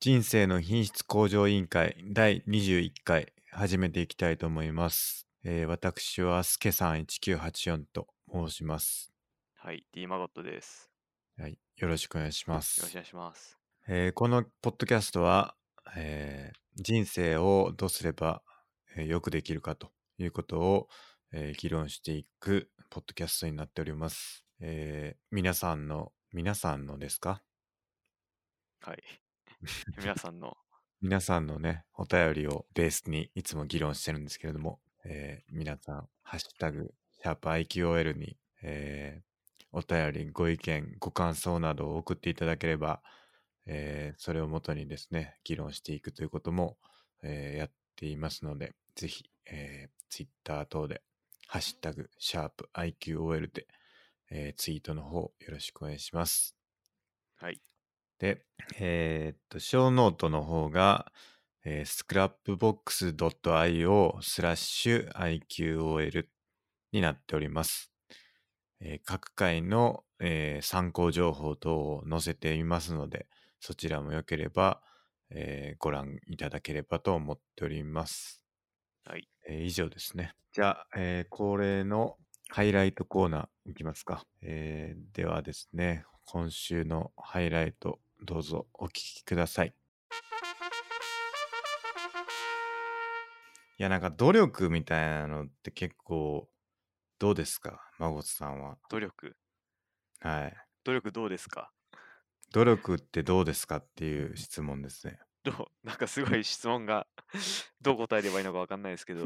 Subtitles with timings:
[0.00, 5.26] 人生の品質向上委員会第21回始めていきたいと思います。
[5.44, 9.10] えー私はすけさん1984と申します。
[9.54, 10.90] はい、D マゴットです。
[11.38, 12.94] はい、よろしくお願いしまよろしくおす。
[12.94, 13.58] 願いします。
[13.88, 15.54] えーこのポッドキャストは、
[15.96, 18.42] えー人生をどうすれば、
[18.96, 20.88] えーよくできるかということを、
[21.32, 24.44] えー議論していくポッドキャストになっております。
[24.60, 27.42] えー皆さんの、皆さんのですか？
[28.82, 29.02] はい。
[29.98, 30.56] 皆さんの、
[31.00, 39.26] 皆さんのね、お便りをベースにいつも議論してるんですけれども、えー皆さん、ハッシュタグ、シャープ i q o l に、えー
[39.72, 43.02] お便り、ご意見、ご感想などを送っていただければ、
[43.66, 46.78] えーそれをもとにですね、議論していくということも、
[47.22, 51.02] えーやっていますので、ぜひ、えー、Twitter 等で、
[51.46, 53.66] ハッシュタグ、シャープ i q o l で、
[54.30, 56.56] えーツイートの方よろしくお願いします。
[57.36, 57.60] はい。
[58.18, 58.44] で、
[58.78, 61.12] えーっと、 show note の方が、
[61.64, 66.26] えー、scrapbox.io スラッシュ IQOL
[66.92, 67.92] になっております。
[68.80, 73.26] えー各回の、えー参考情報等を載せていますので、
[73.60, 74.80] そちらもよければ、
[75.30, 78.42] えーご覧いただければと思っております。
[79.04, 79.28] はい。
[79.48, 80.34] えー以上ですね。
[80.52, 82.16] じゃあ、えー恒例の
[82.48, 84.24] ハイライトコーナーいきますか。
[84.42, 89.74] えーではですね、今週のハイライト、どうぞお聞きください。
[93.78, 96.48] いや、なんか努力みたいなのって結構、
[97.18, 97.80] どうですか？
[97.98, 98.78] 孫さんは。
[98.88, 99.36] 努力？
[100.20, 100.56] はい。
[100.84, 101.70] 努力どうですか？
[102.52, 105.18] 努力ってどうですかっていう質問ですね。
[105.42, 105.86] どう？
[105.86, 107.06] なんかすごい質問が
[107.82, 109.24] どう答えればいいのかわかんないですけど、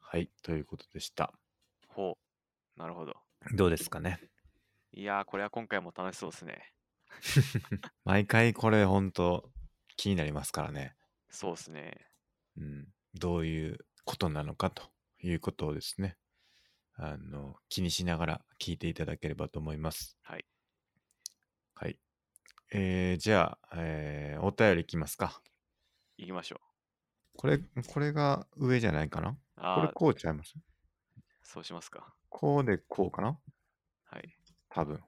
[0.00, 1.32] はい、ということでした。
[1.86, 2.18] ほ
[2.76, 2.78] う。
[2.78, 3.14] なるほど。
[3.54, 4.20] どうですかね？
[4.92, 6.72] いやー、これは今回も楽しそうですね。
[8.04, 9.50] 毎回これ本当
[9.96, 10.94] 気になりますからね。
[11.30, 12.06] そうですね。
[12.56, 16.18] うん、どういうことなのかということをですね、
[16.94, 20.18] あの、気にしながら聞いていただければと思います。
[20.22, 20.44] はい。
[21.74, 21.98] はい。
[22.74, 25.40] えー、じゃあ、えーお便りいきますか。
[26.18, 26.60] 行きましょ
[27.34, 29.30] これ、これが上じゃないかな？
[29.30, 29.36] う。
[29.56, 30.54] これこうちゃいます？
[31.42, 32.14] そうしますか。
[32.28, 33.40] こうでこうかな？
[34.04, 34.36] はい。
[34.74, 35.00] 多分。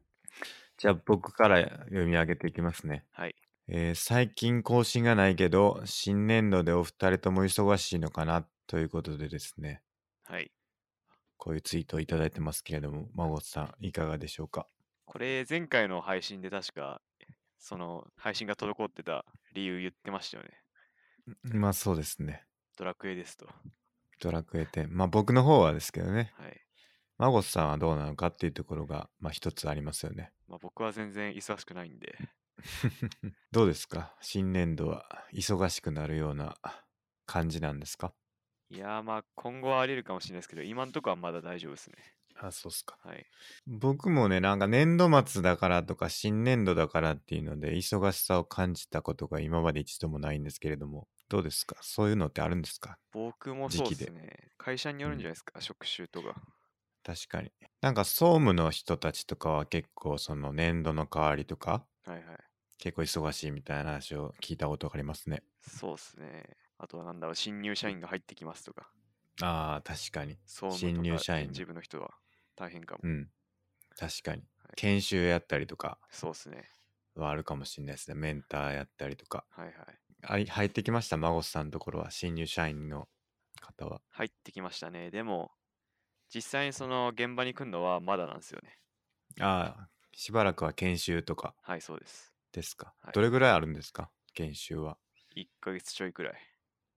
[0.77, 3.05] じゃあ僕から読み上げていきますね。
[3.13, 3.35] はい。
[3.69, 9.83] えー最近更新がないけど、新年度でお二人とも忙しいのかなということでですね、
[10.25, 10.51] はい。
[11.37, 14.67] こういうツイートをいただいてますけれども、孫さん、いかがでしょうか？
[15.07, 17.01] これ、前回の配信で確か、
[17.59, 19.25] その配信が滞ってた
[19.55, 20.51] 理由言ってましたよね。
[21.43, 22.45] まあそうですね。
[22.77, 23.47] ドラクエですと。
[24.21, 24.89] ドラクエ10。
[24.91, 26.64] まあ僕の方はですけどね、はい。
[27.19, 30.33] 孫さんはどうなのかっていうところが、まあ一つありますよね。
[30.49, 32.17] まあ、僕は全然忙しくないんで、
[33.53, 34.15] どうですか？
[34.21, 36.57] 新年度は忙しくなるような
[37.27, 38.13] 感じなんですか？
[38.71, 41.97] いやーまあ今後はあり得るかもしれないですけど、今んとこはまだ大丈夫ですね。
[42.37, 42.99] あ、そうっすか。
[43.05, 43.25] はい。
[43.67, 51.77] 僕もね、なんか年度末だからとか新年度だからっていうので忙しさを感じたことが今まで一度もないんですけれども、どうですか？
[51.81, 52.99] そういうのってあるんですか？
[53.13, 54.51] 僕もそうでですね。
[54.59, 56.35] 会社によるんじゃないですか、職種とか。
[57.05, 57.53] 確かに。
[57.81, 62.55] なんか総務の人たちとかは結構その年度の代わりとかはいはい。
[62.79, 65.45] 結構忙しいみたいな話を聞いたことがありますね。
[65.61, 66.57] そうですね。
[66.79, 68.93] あとはなんだろう、新入社員が入ってきますとか、
[69.43, 70.39] ああ、確かに。
[70.47, 72.15] 総務新入社員人事部の人は
[72.57, 73.05] 大変かも。
[73.05, 73.31] うん。
[73.99, 74.77] 確かにはい。
[74.77, 76.71] 研修やったりとかそうですね。
[77.17, 78.15] はあるかもしれないですね。
[78.17, 79.47] メンターやったりとか。
[79.49, 80.01] はいはい。
[80.23, 83.09] あい入ってきました、孫さんのところは、新入社員の
[83.61, 84.01] 方は。
[84.09, 85.11] 入ってきましたね。
[85.11, 85.53] でも、
[86.35, 88.79] 実際にその現場に来るのはまだなんですよね。
[89.41, 92.33] ああ、しばらくは研修とかはい、そうです。
[92.53, 92.95] ですか。
[93.01, 94.11] はいどれぐらいあるんですか？
[94.35, 94.99] 研修は。
[95.35, 96.35] 1ヶ月ちょいくらい。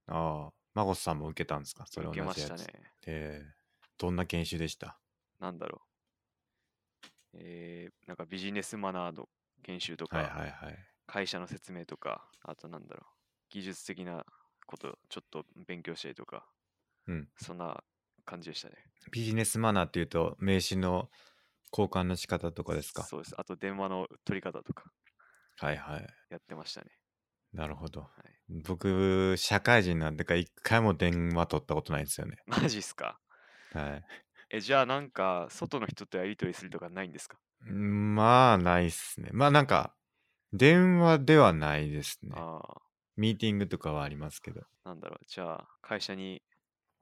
[0.07, 1.85] ああ、孫さんも受けたんですか？
[1.87, 2.35] それ同受じやつ。
[2.35, 2.91] けましたね。
[3.07, 3.57] えー
[3.99, 4.99] どんな研修でした？
[5.39, 5.81] なんだろ
[6.93, 7.07] う。
[7.33, 9.27] えー、なんかビジネスマナーの
[9.63, 10.77] 研修とか、はいはいはい。
[11.07, 13.05] 会社の説明とか、あとなんだろう、
[13.49, 14.23] 技術的な
[14.67, 16.45] ことちょっと勉強したりとか、
[17.07, 17.27] うん。
[17.37, 17.83] そんな
[18.27, 18.75] 感じでしたね。
[19.11, 21.09] ビジネスマナーっていうと、名刺の
[21.71, 23.03] 交換の仕方とかですか？
[23.03, 23.33] そうです。
[23.37, 24.91] あと電話の取り方とか
[25.59, 26.07] はいはい。
[26.29, 26.91] やってましたね。
[27.53, 28.01] なるほど。
[28.01, 28.11] はい、
[28.67, 32.37] 僕、社会人なんでか一回も電話取ったことないんですよね。
[32.45, 33.19] マジっすか？
[33.73, 34.03] はい。
[34.49, 39.29] え、じゃあなんか、外の人とやり取りするとかないんですか、うんまあ、ないっすね。
[39.33, 39.93] まあなんか、
[40.53, 42.31] 電話ではないですね。
[42.35, 42.81] ああ、
[43.17, 44.61] ミーティングとかはありますけど。
[44.85, 45.25] なんだろう。
[45.27, 46.41] じゃあ、会社に、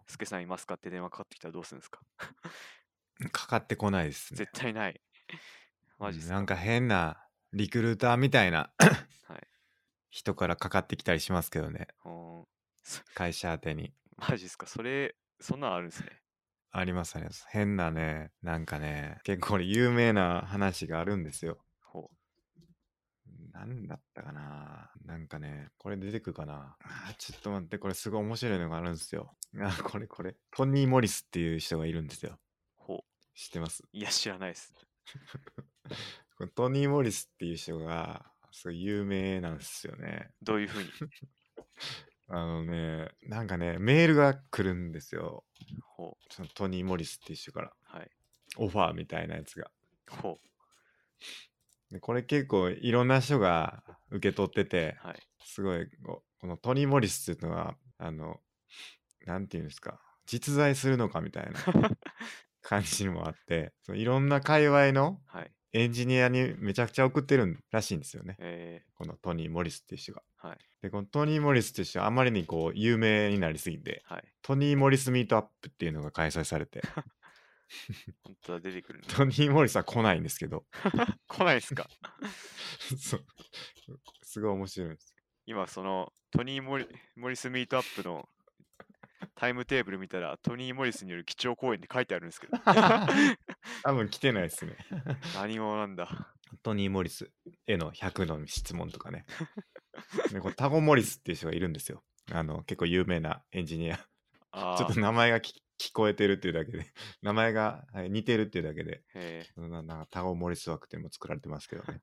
[0.08, 0.76] スケさんいますか？
[0.76, 2.00] って電話かかってきたらどうするんですか？
[3.32, 4.38] かかってこないですね。
[4.38, 5.02] 絶対ない。
[5.98, 9.48] マジなんか変なリクルーターみたいなはい。
[10.10, 11.88] 人からかかってきたりしますけどね。
[13.14, 13.94] 会社宛てに。
[14.18, 14.68] マジっすか？
[14.68, 16.22] それ、そんなんあるんですね。
[16.72, 17.46] ありますあります。
[17.50, 21.65] 変なね、なんかね、結構有名な話があるんですよ。
[23.60, 29.36] ほなんだったかななんかね、これ出てくるかなあーちょっと待って、これすごい面白いのがあるんですよ。
[29.62, 30.36] あ、これこれ。
[30.52, 32.34] トニー・モリスっていう人がいるんですよ。
[32.34, 32.40] う。
[32.76, 33.00] ほう。
[33.38, 33.84] 知ってます？
[33.94, 34.74] いや、知らないです。
[36.38, 40.32] このトニー・モリスっていう人が、すごい有名なんですよね。
[40.42, 40.90] どういうふうに？
[42.28, 45.46] あのね、なんかね、メールが来るんですよ。
[45.84, 47.68] ほそのトニー・モリスっていう人から。
[47.70, 47.98] う。
[47.98, 48.12] はい。
[48.58, 49.72] オファーみたいなやつが。
[50.10, 50.40] ほ
[51.92, 55.08] でこれ結構いろんな人が受け取ってて、う。
[55.08, 55.20] はい。
[55.44, 55.88] すごい
[56.42, 58.40] このトニー・モリスっていうのはあの
[59.26, 61.60] なんていうんですか実在するのかみたいな
[62.62, 65.52] 感じもあってそのいろんな界隈のはい。
[65.78, 70.24] エンジニアにめちゃくちゃ送ってるらしいんですよねえこのトニー・モリスっていう人が。
[70.42, 70.58] ー、はい。
[70.82, 74.24] でこのトニー・モリスっていう人はあまりにこう有名になりすぎてはい。
[74.42, 76.82] トニー・モリス・ミートアップっていうのが開催されて
[78.24, 79.08] 本当だ、出てくるね。
[79.10, 80.66] トニー・モリスは来ないんですけど
[81.28, 81.88] 来ないっすか？
[83.00, 83.26] そう
[84.24, 85.16] すごい面白いんです
[85.46, 88.28] 今、その、トニーモリ・モリスミートアップの
[89.36, 92.58] タイムテーブル見たら、トニー・モリスによる基調講演って書いてあるんですけど。
[93.84, 94.76] 多分来てないですね
[95.36, 96.34] 何者なんだ？
[96.64, 97.32] トニー・モリス
[97.68, 99.26] への100の質問とかね。
[100.32, 102.04] でこれタゴ・モリスっていう人がいるんですよ。
[102.32, 104.00] あの結構有名なエンジニア。
[104.52, 106.86] あちょっと名前がき聞こえてるっていうだけで、
[107.22, 109.04] 名前が、はい似てるっていうだけで、
[109.58, 112.02] ななんかタゴ・モリス枠っていうのも作られてますけどね。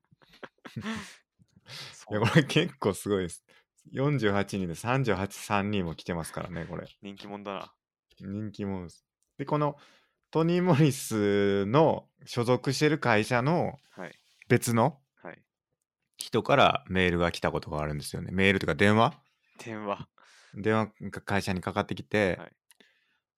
[1.93, 3.43] そいうやこれ結構すごいです。
[3.93, 6.87] 48人で38、3人も来てますからね、これ。
[7.01, 7.73] 人気者だな。
[8.19, 9.05] 人気者です。
[9.37, 9.77] で、この
[10.31, 14.19] トニー・モリスの所属してる会社のはい。
[14.49, 15.41] 別のはい。
[16.17, 18.29] 人からメールが来たことがあるんですよね。
[18.31, 19.13] メールというか電話？
[19.63, 20.07] 電話。
[20.55, 22.51] 電話が会社にかかってきて、はい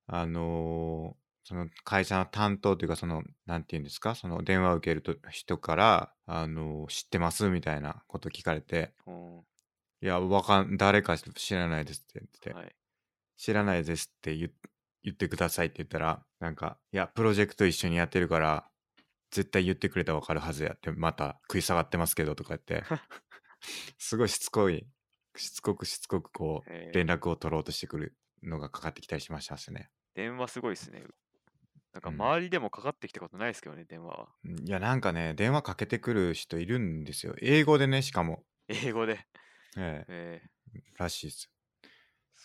[0.07, 9.42] あのーその会社の担当というかそのなんて言うんですかその電話を受けると人から、あのー知ってますみたいなこと聞かれてうん。
[10.02, 12.75] 「いやわかん誰か知らないです」って言って、はい。
[13.38, 14.52] 知らないですって言
[15.04, 18.68] 言ってくださいって言ったらなんか「いやプロジェクト一緒にやってるから
[19.30, 22.84] 絶対言ってくれたらわかるはずや」ってまた食い下がってますけどとか言って
[24.00, 24.88] すごいしつこい
[25.36, 29.92] しつこくしつこくこう連絡を取ろうとしてくるのがかかってきたりしましたしね。
[30.16, 31.04] 電話すごいですね。
[31.94, 34.28] なんかうん周りでもかかってきたことないですけどね、電話は。
[34.44, 39.20] いやなんかね電話かけてくる人いるんですよ英語でねしかも、英語で。
[39.78, 40.50] えええ
[40.98, 41.50] らしいです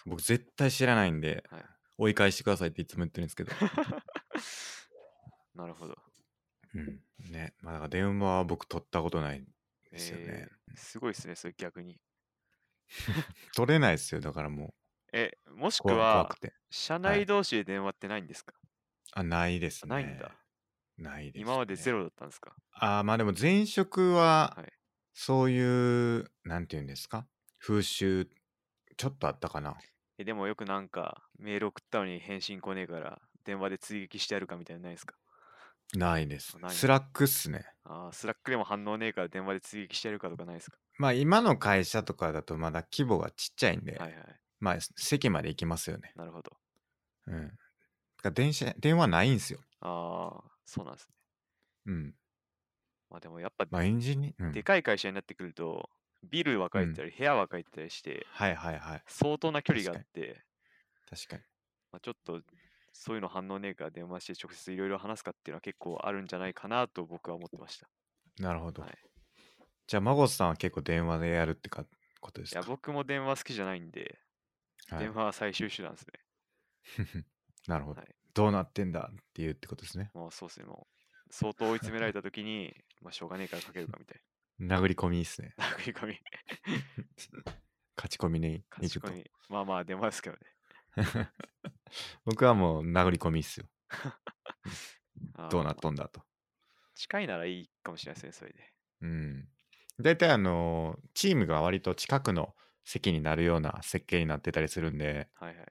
[0.06, 1.64] 僕絶対知らないんではい。
[1.98, 3.52] 追い返してくださいっていつも言ってるんですけど、
[5.54, 5.98] なるほど。
[6.74, 7.00] うん、
[7.30, 9.44] ねまあだから電話は僕取ったことない
[9.90, 12.00] ですよね、えーすごいですね、それ逆に。
[13.54, 14.74] 取れないですよだからも
[15.12, 16.54] え、もしくう怖怖はく、て。
[16.70, 17.24] 社はい。
[17.24, 18.54] 内同士で電話ってないんですか、
[19.12, 20.32] あないですねないんだ。
[20.98, 22.56] ないです、ね、今までゼロだったんですか？
[22.72, 24.72] あーまあでも前職ははい。
[25.14, 27.26] そういうなんて言うんですか？
[27.58, 28.28] 風習
[28.96, 29.78] ちょっとあったかな。
[30.18, 35.16] え、でもよくなんか、メール送ったのに返信来ねえから、電話で追撃してやるかみたいなのないですか？
[35.94, 36.58] ないです。
[36.60, 36.80] ないんだ。
[36.80, 37.66] スラックっすね。
[37.84, 40.78] ああ、 Slack でも反応ねえから電話で追撃してやるかとかないですか？
[40.98, 44.40] まあ今の会社とかだとまだ規模がちっちゃいんで、はいはい。
[44.60, 46.12] まあ席まで行きますよね。
[46.14, 46.52] なるほど。
[47.26, 47.48] うん。
[47.48, 47.56] だか
[48.24, 49.60] ら電車、電話ないんですよ。
[49.80, 51.14] ああ、そうなんですね。
[51.86, 52.14] うん。
[53.08, 55.90] まあでもやっぱ、まあエンジニア、うんでかい会社になってくると、
[56.22, 59.02] ビル分かれてたり、部屋分かれてたりして、はいはいはい。
[59.06, 60.44] 相当な距離があ確って、
[61.08, 61.42] 確かに。
[61.92, 62.40] まあ、ちょっと
[62.92, 67.88] そういうの反応ねえから電話して直接いろいろ話すかっていうのは結構あるんじゃないかなと僕は思ってました。
[68.38, 68.82] なるほど。
[68.82, 68.98] はい
[69.86, 71.84] じゃあ、マゴスさんは結構電話でやるってか
[72.20, 72.60] ことですか？
[72.60, 74.20] いや、僕も電話好きじゃないんで、
[74.90, 77.24] はい電話は最終手段ですね。
[77.68, 80.10] なるほど、はいどうなってんだっていうってことですね。
[80.14, 84.20] もうそうですね、もう相当追い詰められた時に、まあしょうがねえからかけるかみたい
[84.60, 85.54] 殴り込みいいっすね。
[85.56, 85.64] な。
[85.76, 86.20] 殴り込み、
[87.96, 89.14] 勝ち込みに勝ち込。
[89.14, 89.30] み。
[89.48, 90.42] まあまあ電話ですけどね。
[92.24, 93.66] 僕はもう殴り込みっすよ。
[95.50, 96.22] どうなっとんだと。
[96.94, 98.72] 近いならいいかもしれないですね、それで。
[99.00, 99.48] うん。
[99.98, 105.66] 大体あのチームが割と近くの席になるような設計になってたりするんで、はいはい。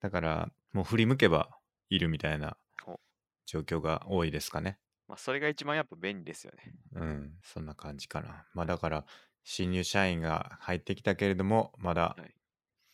[0.00, 1.50] だからもう振り向けば
[1.88, 3.00] いるみたいなほ
[3.46, 4.78] 状況が多いですかね。
[5.08, 6.74] まあそれが一番やっぱ便利ですよね。
[6.94, 8.44] うん、そんな感じかな。
[8.54, 9.04] まあだから
[9.44, 12.34] 新入社員が入ってきたけれども、まだはい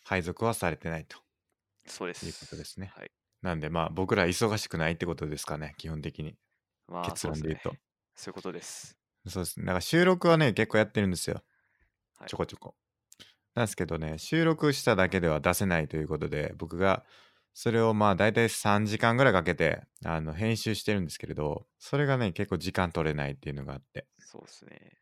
[0.05, 1.19] 配属はされてないと。
[1.87, 2.27] そうです。
[2.27, 3.11] いうことですねはい。
[3.41, 6.37] なんでまあ僕ら忙しくないってことですかね、基本的に。
[6.89, 7.63] まあ結論で言うと。
[7.63, 7.81] そうね
[8.15, 8.99] そういうことです。
[9.27, 9.67] そうですね。
[9.67, 11.43] だから収録はね、結構やってるんですよ。
[12.19, 12.75] はいちょこちょこ。
[13.55, 17.05] なんですけどね、収録しただけでは出せないということで、僕が
[17.55, 24.99] それをまあ大体3時間ぐらいかけてあの編集してるんですけれど、それがね、結構時間取れないっていうのがあって、そうですね。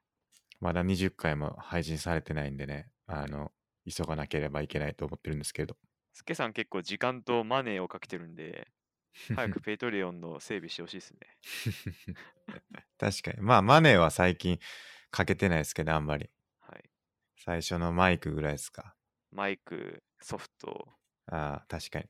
[0.60, 3.52] まだ20回も配信されてないんでね、あの、
[3.88, 5.76] 急がなければいけないと思ってるんですけれど。
[6.12, 8.68] スケさん結構時間とマネーをかけてるんで、
[9.34, 11.20] 早く Patreon の整備してほしいですね。
[12.98, 13.40] 確かに。
[13.40, 14.58] まあ、マネーは最近
[15.10, 16.30] かけてないですけど、あんまり。
[17.46, 17.62] はい。
[17.62, 18.94] 最初のマイクぐらいですか？
[19.32, 20.88] マイク、ソフト、
[21.26, 22.06] ああ、確かに。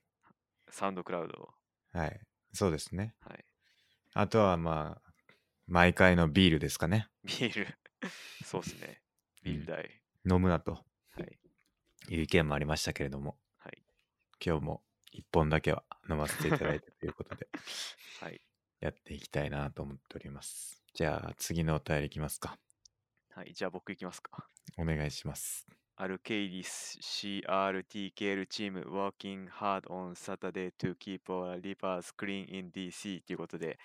[0.70, 1.50] SoundCloud。
[1.92, 2.20] はい。
[2.52, 3.14] そうですね。
[3.20, 3.44] はい。
[4.14, 5.12] あとはまあ、
[5.66, 7.08] 毎回のビールですかね。
[7.24, 7.78] ビール。
[8.44, 9.02] そうですね。
[9.42, 10.02] ビール代。
[10.30, 10.80] 飲むなとは
[11.24, 11.38] い。
[12.08, 13.82] いう意見もありましたけれども、はい。
[14.44, 14.82] 今日も
[15.12, 17.48] 一本だけは飲ませていただいてということで、
[18.20, 18.40] はい。
[18.80, 20.82] やっていきたいなと思っております。
[20.94, 22.58] じゃあ、次のお便りいきますか。
[23.34, 23.52] はい。
[23.54, 24.46] じゃあ僕いきますか。
[24.78, 25.66] お願いします。
[25.96, 33.78] アルケイディス CRTKL チーム working hard on Saturday to keep our rivers clean in DC ということで、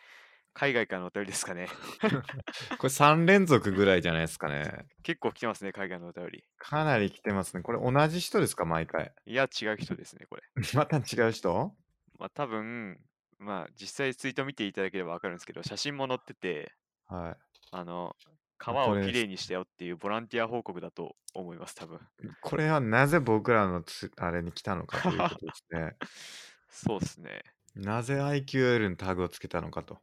[0.54, 1.68] 海外からのお便りですかね。
[2.80, 4.88] これ3連続ぐらいじゃないですかね。
[5.04, 6.46] 結構来てますね、海外のお便り。
[6.58, 7.62] かなり来てますね。
[7.62, 9.14] これ同じ人ですか毎回？
[9.26, 10.44] いや、違う人ですね、これ。
[10.74, 11.76] また違う人？
[12.18, 12.98] まあ多分、
[13.38, 16.74] まあ実際ツイート見ていただければわかるんですけど、写真も載ってて、
[17.08, 17.38] は
[17.72, 21.98] あの、あ川をきれいにしたよっていうボランティア報告だと思います、多分。
[21.98, 22.00] い。
[22.42, 25.96] これはなぜ僕らのつあれに来たのかということですね。
[26.70, 27.44] そうですね。
[27.76, 30.00] なぜ IQL にタグをつけたのかと。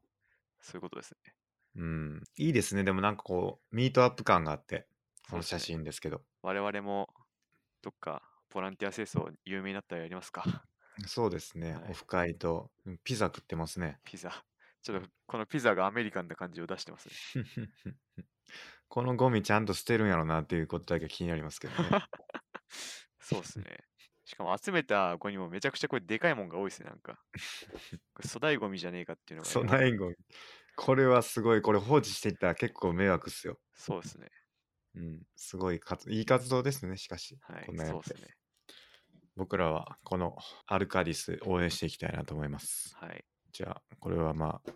[0.60, 1.34] そういうことですね。
[1.76, 2.22] うん。
[2.36, 2.84] いいですね。
[2.84, 4.86] でもなんかこう、ミートアップ感があって、
[5.30, 6.22] この写真ですけど。
[6.42, 7.12] 我々も
[7.80, 10.44] どっかボランティア清掃有名になったらやりますか。
[11.06, 11.72] そうですね。
[11.72, 13.98] はいオフ会と、うんピザ食ってますね。
[14.04, 14.44] ピザ。
[14.82, 17.44] ちょっとこのピザがアメリカンな感じを出してますね。
[18.88, 21.88] このゴミちゃんと捨てるんやろなっていうことだけ気になりますけどね。
[23.20, 23.78] そうですね。
[24.24, 27.18] しかも集めたゴミもめちゃくちゃこれでかいもんが多いですね、なんか。
[28.14, 30.16] これ粗大ゴミじゃねえかっていうのが、粗大ゴミ。
[30.76, 33.58] これはすごい、これ放置していったら結構迷惑っすよ。
[33.74, 34.30] そうですね。
[34.94, 35.22] うん。
[35.36, 37.38] すごい活、いい活動ですね、しかし。
[37.42, 38.34] はいこんな、やってそうですね。
[39.36, 42.94] 僕らはこのアルカディス応援していきたいなと思います。
[42.96, 43.24] はい。
[43.52, 44.72] じゃあ、これはまあ、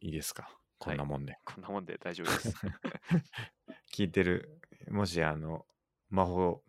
[0.00, 0.57] いいですか。
[0.78, 1.38] こんなもんで。
[1.44, 2.54] こんなもんで大丈夫です。
[3.92, 5.66] 聞いてる、もしあの、
[6.08, 6.62] 魔法、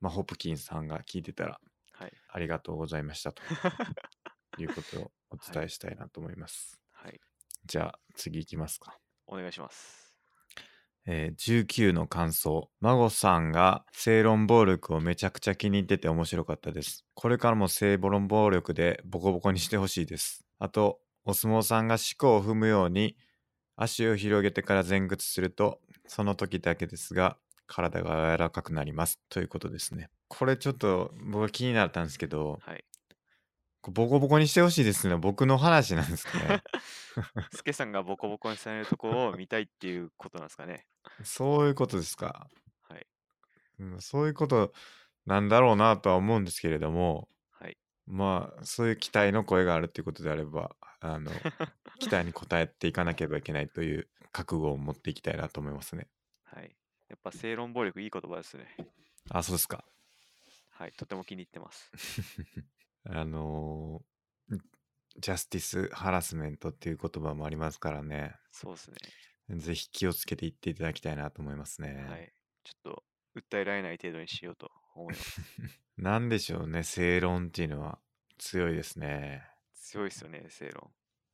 [0.00, 1.60] 魔法プキンさんが聞いてたら、
[1.92, 2.12] はい。
[2.28, 3.42] ありがとうございましたと
[4.58, 6.80] いうことをお伝えしたいなと思います。
[6.92, 7.20] はい。
[7.64, 8.98] じゃあ、次行きますか。
[9.26, 10.10] お願いします。
[11.06, 12.70] えー19の感想。
[12.80, 17.06] 孫さんが正論暴力をめちゃくちゃ気に入ってて面白かったです。
[17.14, 20.46] これからも正論暴力でボコボコにしてほしいです。
[20.58, 23.16] あと、お相撲さんが四股を踏むように
[23.82, 29.18] 足を広げてから前屈すると、その時だけですが、体が柔らかくなります。
[29.30, 30.10] ということですね。
[30.28, 32.84] これちょっと僕は気になったんですけど、はい。
[33.90, 35.16] ボコボコにしてほしいですね。
[35.16, 36.62] 僕の話なんですかね。
[37.56, 40.84] スケさんがボコボコにされるとこを見たいっていうことなんですかね。
[41.24, 42.50] そういうことですか。
[42.82, 43.06] はい。
[43.78, 44.74] うん、そういうこと
[45.24, 47.78] なんだろうなとは思うんですけれども、はい。
[48.06, 51.30] まあそういう期待の声があるっていうことであればあの
[51.98, 56.08] 期待に応えていかなければいけないという覚悟を持っていきたいなと思いますね。
[56.44, 56.76] はい。
[57.08, 58.76] やっぱ正論暴力いい言葉ですね。
[59.30, 59.84] あそうですか。
[60.70, 60.92] はい。
[60.92, 61.90] とても気に入ってます。
[63.04, 64.10] あのー
[65.18, 68.36] ジャスティスハラスメントっていう言葉もありますからね。
[68.52, 68.96] そうですね。
[69.58, 72.06] ぜひ気をつけていっていただきたいなと思いますね。
[72.08, 72.32] はい。
[72.62, 73.04] ちょっと
[73.36, 75.40] 訴えられない程度にしようと思います。
[75.98, 77.98] なんでしょうね正論っていうのは
[78.38, 79.49] 強いですね。
[79.90, 80.90] 強いですよね、正論。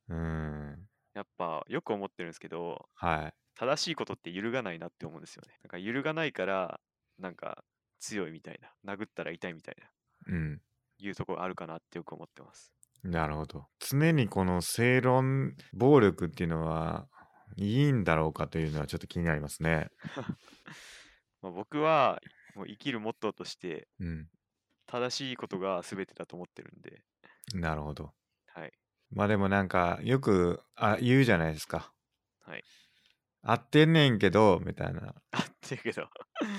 [0.09, 0.87] うん。
[1.13, 3.33] やっぱよく思ってるんですけど、はい。
[3.55, 5.53] 正しいことって揺るがないなって思うんですよね。
[5.63, 6.79] なんか揺るがないから、
[7.19, 7.63] なんか
[7.99, 8.95] 強いみたいな。
[8.95, 9.89] 殴ったら痛いみたいな。
[10.33, 10.61] うん。
[10.97, 12.73] いうところあるかなってよく思ってます。
[13.03, 13.67] なるほど。
[13.79, 17.07] 常にこの正論暴力っていうのは
[17.57, 19.89] いいんだろうかというのはちょっと気になりますね。
[21.43, 22.19] まあ、僕は
[22.55, 24.27] もう生きるモットーとしてうん。
[24.87, 27.03] 正しいことが全てだと思ってるんで、
[27.53, 28.13] なるほど。
[28.57, 28.73] はい。
[29.11, 31.93] まあでもなんかよくあ言うじゃないですか。
[32.45, 32.63] はい。
[33.43, 35.13] 合ってんねんけど、みたいな。
[35.31, 36.09] あっていうけど、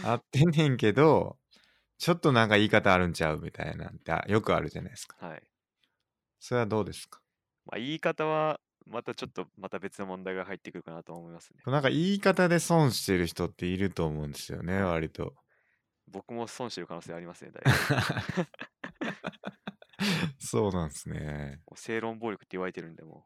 [0.05, 1.39] 合ってんねんけど、
[1.99, 5.17] ちょっとなんか言い方あるんちゃうみたいなんてあよくあるじゃないですか。
[5.27, 5.43] はい。
[6.39, 7.21] それはどうですか？
[7.67, 11.61] まあ、言い方はまたちょっとまた別の問題が入ってくるかなと思いますね。
[11.67, 15.35] なんか言い方で損してる人っていると思うんですよね、割と。
[16.07, 18.47] 僕も損してる可能性ありますね、だいぶ。
[20.49, 21.63] そうなんですね。
[21.77, 23.25] 正論暴力って言われてるんで、も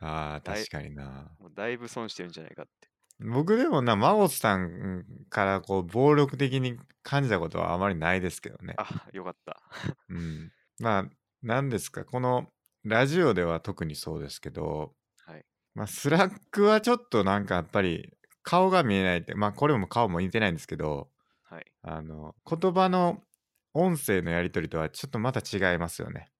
[0.00, 1.38] ああ、だい確かにな。
[1.40, 2.90] うもうだいぶ損してるんじゃないかって。
[3.20, 8.74] 僕でもな、マゴスさんからこう暴力的に感じたことはあまりないですけどね。
[8.76, 9.62] あ、よかった。
[10.08, 10.52] うん。
[10.78, 11.10] まあ、
[11.42, 12.52] なんですか、この
[12.84, 15.44] ラジオでは特にそうですけど、はい。
[15.74, 21.10] まあ、 Slack はちょっとなんかやっぱり顔が見えないって、まあこれも顔も似てないんですけど、
[21.42, 21.72] はい。
[21.82, 23.22] あの、言葉の
[23.74, 26.32] 音声のやり取りとはちょっとまた違いますよね。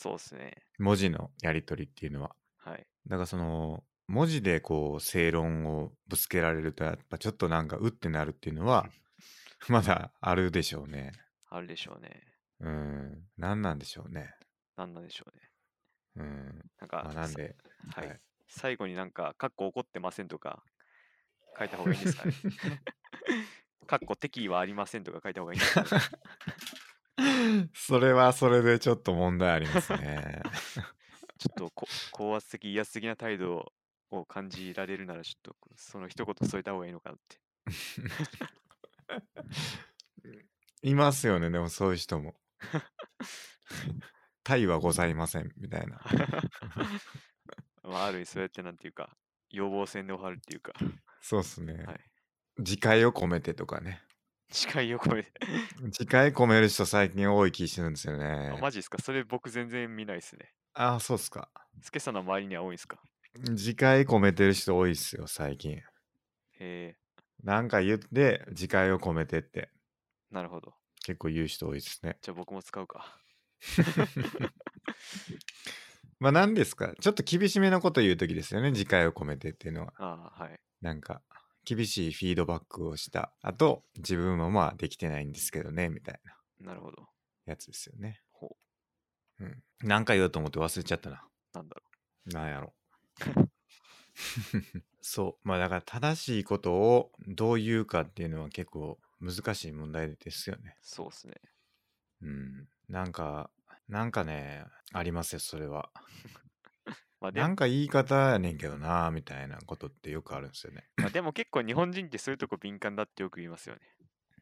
[0.00, 0.56] そうですね。
[0.78, 2.34] 文字のやり取りっていうのは。
[2.56, 2.86] はい。
[3.06, 8.88] だからその、文字でこう正論をぶつけられるとやっぱちょっとなんかうってなるっていうのは
[9.68, 11.12] まだあるでしょうね。
[11.50, 12.22] あるでしょうね。
[12.60, 13.28] うん。
[13.36, 14.34] 何なんでしょうね。
[14.74, 15.50] なんなんでしょうね。
[16.16, 16.70] うん。
[16.80, 17.56] なんか、まあ、なんで、
[17.92, 20.64] さはい、はい最後になんか、かっこ怒ってませんとか
[21.56, 22.32] 書いた方がいいんですかね。
[23.86, 25.88] かっこ敵意はありませんとか書いた方がいいんですかね。
[27.74, 30.42] それはそれでちょっと問題ありますね。
[31.38, 33.72] ちょっとこ高圧的、威圧的な態度
[34.10, 37.40] を感じられるなら、ちょっとその一言添えた方がいいのかなって。
[40.82, 42.40] いますよね、でもそういう人も。
[44.42, 46.00] タイはございませんみたいな。
[47.82, 49.16] まあ、ある意味そうやってなんていうか、
[49.50, 50.72] 要望線で終わるっていうか、
[51.20, 51.84] そうっすね。
[51.84, 52.10] はい
[52.60, 54.00] 自戒を込めてとかね。
[54.50, 55.32] 誓いを込めて。
[55.82, 58.60] 自戒込める人最近多い気するんですよねあ。
[58.60, 58.98] マジですか？
[59.02, 60.52] それ僕全然見ないですね。
[60.74, 61.50] ああ、そうっすか。
[61.82, 63.00] スケさんの周りには多いんですか？
[63.50, 65.72] 自戒込めてる人多いっすよ、最近。
[65.72, 65.82] へ
[66.60, 66.96] え、
[67.42, 69.70] なんか言って、自戒を込めてって
[70.30, 70.74] なるほど。
[71.04, 72.18] 結構言う人多いですね。
[72.22, 73.16] じゃあ僕も使うか。
[76.18, 76.94] まあ何ですか？
[77.00, 79.94] ちょっと厳しめのこと言うときですよね、自戒を込めてっていうのは。
[79.96, 80.60] ああ、はい。
[80.82, 81.22] なんか、
[81.64, 87.08] 厳しいフィードバックをした後、自分もまあできてないんですけどね、みたいななるほど。
[87.46, 88.20] やつですよね。
[88.32, 88.56] ほ
[89.40, 89.62] うん。
[89.82, 91.24] なんか言おうと思って忘れちゃったな。
[91.54, 91.56] う。
[91.56, 91.82] なんだろ
[92.26, 92.74] なんやろ。
[95.00, 95.48] そう。
[95.48, 100.76] まあだから正しいことをどう言うかっていうのは結構難しい問題ですよね。
[100.76, 100.86] う。
[100.86, 101.34] そうっすね。
[102.22, 102.68] うん。
[102.88, 103.50] なんか、
[103.88, 105.90] なんかね、ありますよ、それは。
[107.20, 110.88] まあなんか言い方やねんけどな、みたいなことってよくあるんですよね。
[110.96, 113.80] まあ、でも結構日本人ってそういうとこ敏感だってよく言いますよね。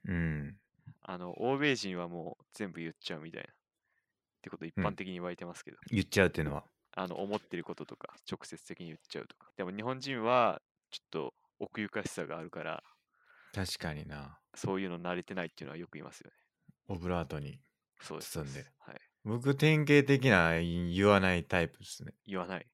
[0.04, 0.60] うん。
[1.02, 3.48] あの、欧米人はもう全部言っちゃうみたいな。
[3.50, 3.54] っ
[4.42, 6.64] てこと一うん般的に言われてますけど、言っちゃうっていうのは。
[6.92, 9.50] あの、思ってることとか直接的に言っちゃうとか。
[9.56, 12.82] でも日本人はちょっと奥ゆかしさがあるから、
[13.52, 14.38] 確かにな。
[14.54, 16.36] そういうの慣れてないっていうのはよく言いますよね。
[16.88, 17.60] オブラートに。
[18.00, 18.30] そうです。
[18.32, 19.00] 包んでそうですはい。
[19.28, 22.14] 僕、典型的な言わないタイプですね。
[22.26, 22.66] 言わない。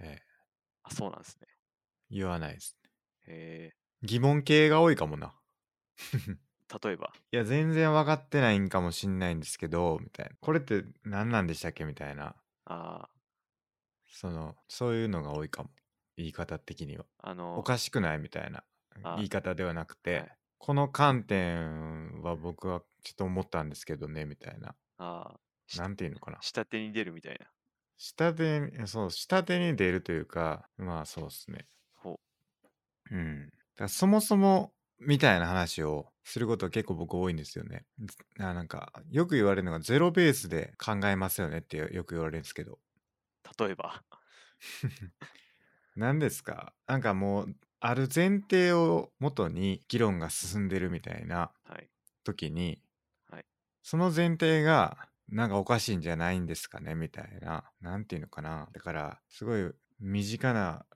[0.00, 0.22] ええ、
[0.82, 1.48] あ、そうなんですね。
[2.10, 2.76] 言わないです。
[3.26, 3.72] へ
[4.02, 5.34] 疑問系が多いかもな。
[6.14, 6.36] え
[6.84, 7.12] 例えば？
[7.32, 10.36] いや、全然分かってないんかもしんないんですけど、みたいな。
[10.40, 12.36] これって何なんでしたっけみたいな。
[12.66, 13.08] あ
[14.10, 15.70] その、そういうのが多いかも。
[16.16, 17.06] 言い方的には。
[17.18, 18.64] あ、あの、おかしくないみたいな
[19.04, 24.74] あ言い方ではなくて、はいこの観点は僕はちょっと思ったんですけどね、みたいな。
[24.98, 25.38] あ
[25.76, 26.40] なんていうのかな。
[26.40, 27.52] 下手に出るみたいな。
[27.98, 31.68] 下手に、そう、下手に出るというか、まあそうですね。
[31.94, 32.18] ほ
[33.10, 33.52] うん。
[33.76, 37.86] だそもそも、みたいな話をすることは結構僕多いんですよね。
[38.38, 42.80] あなんか、よく言われるのがゼロベースで考えますよねってよく言われるんですけど。
[43.58, 43.64] う。
[43.64, 44.04] 例えば。
[45.96, 51.90] 何ですかなんかもう、ある前提をもとに議論が進んでるみたいなはい。
[52.24, 52.82] 時に、
[53.30, 53.44] はい
[53.82, 57.70] その前提がなんかおかしいんじゃないんですかねみたいな。
[57.80, 58.68] なんていうのかな。
[58.72, 60.86] だから、すごい身近な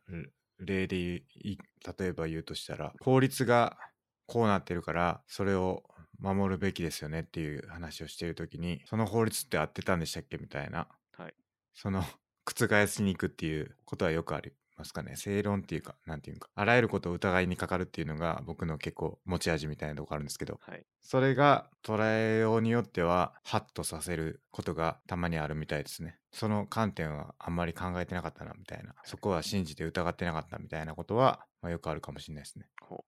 [0.58, 3.78] 例で例えば言うとしたら、法律が
[4.26, 5.82] こうなってるから、それを
[6.18, 10.88] 守るべきですよねっていう話をしている時に、その法律って合ってたんでしたっけみたいな。
[11.16, 11.34] はい。
[11.74, 12.02] その
[12.44, 15.16] 覆しに行くっていうことはよくありますかね。
[15.16, 20.84] 正論っていうか、なんていうか、あらゆることを疑いにかかるっていうのが僕の結構持ち味みたいなとこあるんですけど、はい。
[21.02, 26.18] それが捉えようによっては、ハッとさせることがたまにあるみたいですね。
[26.32, 28.94] その観点はあんまり考えてなかったな、みたいな。
[29.04, 32.66] そこは信じて疑ってなかったみたいなことは、まあ、よくあるかもしれないですね。
[32.80, 33.04] ほ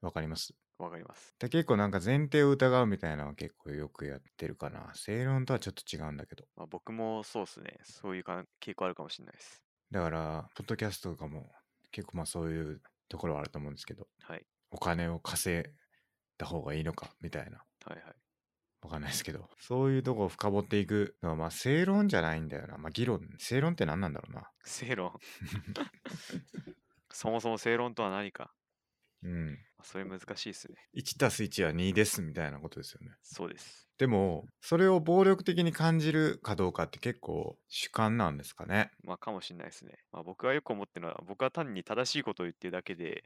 [0.00, 0.82] わかりますう。
[0.82, 1.34] わかります。
[1.38, 4.92] で結構なんか前提を疑うみたいなのは結構よくやってるかな。
[4.94, 6.44] 正論とはちょっと違うんだけど。
[6.56, 7.78] まあ、僕もそうっすね。
[7.82, 9.63] そういうか傾向あるかもしれないです。
[9.94, 11.52] だから、ポッドキャストとかも
[11.92, 14.44] 結構まあそういうところはあると思うんですけど、はい。
[14.72, 15.72] お金を稼い
[16.36, 17.62] だ方がいいのかみたいな。
[17.86, 18.14] はいはい。
[18.82, 22.76] わかんないですけど、そういうとこを深掘っていくのは、まあ正論じゃないんだよな。
[22.76, 24.50] まあ議論、正論って何なんだろうな。
[24.64, 25.12] 正論。
[27.12, 28.52] そもそも正論とは何か。
[29.22, 29.58] うん。
[29.84, 30.76] まあそれ難しいですね。
[30.94, 33.12] 1たす1は2ですみたいなことですよね。
[33.22, 33.86] そうです。
[33.98, 38.90] でも、それを暴力的に感じるかどうかって結構主観なんですかね。
[39.04, 39.98] まあかもしれないですね。
[40.10, 43.24] まあ僕はよく思ってるのは、僕は単に正しいことを言ってるだけで、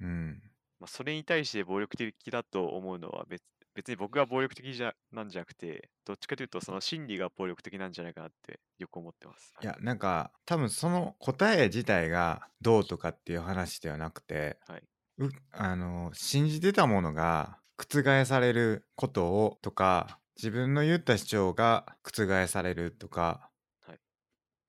[0.00, 0.42] うん。
[0.80, 3.42] まあ、それに対して暴力的だと思うのは別
[3.74, 9.52] 別に僕が暴力的じゃなんじゃなくて、どっちかというとその心理が暴力的なんじゃないかなってよく思ってます。
[9.60, 14.82] いや、なんか、多分その答え自体がどうとかっていう話ではなくて、はい。
[15.18, 23.50] うあの信じてたものが覆されることをとか自分の言った主張が覆されるとか
[23.80, 24.00] はい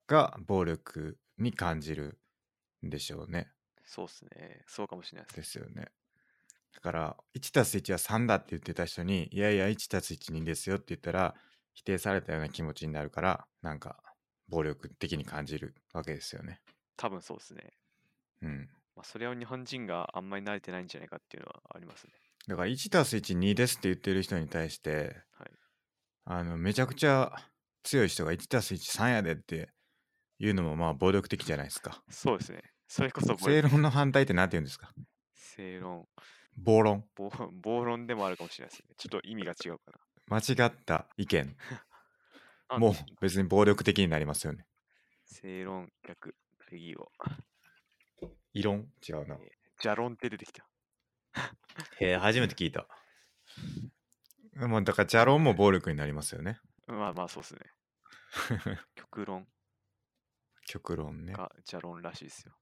[0.08, 2.20] が暴力に感じる
[2.86, 3.52] んでしょうね。
[3.84, 4.64] そうですね。
[4.68, 5.36] そうかもしれないです。
[5.38, 5.92] ですよね。
[6.74, 11.36] だから1たす1は3だって言ってた人にいやいや1たす12ですよって言ったら
[11.74, 13.98] 否定されたような気持ちになるからなんか
[14.48, 16.62] 暴力的に感じるわけですよね。
[16.98, 17.78] 多分そうですね。
[18.42, 18.70] うん。
[18.96, 22.14] まあ、それを日本人があんまり慣れてないんじゃないかっていうのはありますね。
[22.48, 25.52] だから1たす12ですって言ってる人に対してはい。
[26.26, 27.32] あのめちゃくちゃ
[27.84, 29.70] 強い人が1たす13やでって
[30.40, 32.02] いうのもまあ暴力的じゃないですか。
[32.10, 32.62] そうですね。
[32.88, 34.92] それこそ暴正論の反対って何て言うんですか？
[35.34, 36.08] 正論
[36.58, 37.06] 暴論。
[37.16, 37.30] 暴、
[37.62, 38.96] 暴論でもあるかもしれないですね。
[38.98, 39.92] ちょっと意味が違うか
[40.28, 41.58] 間違った意見。
[42.80, 44.66] もう別に暴力的になりますよね。
[45.26, 46.36] 正論逆
[46.70, 47.12] 対義語。
[48.56, 48.88] 異論？
[49.08, 49.38] 違うな。
[49.82, 50.66] ジャロンって出てきた。
[52.00, 52.88] へえ、初めて聞いた。
[54.56, 56.60] もうだから、ジャロンも暴力になりますよね。
[56.88, 57.60] まあまあそうですね。
[58.96, 59.46] 極論
[60.66, 61.34] 極論ね。
[61.34, 62.58] がジャロンらしいですよ。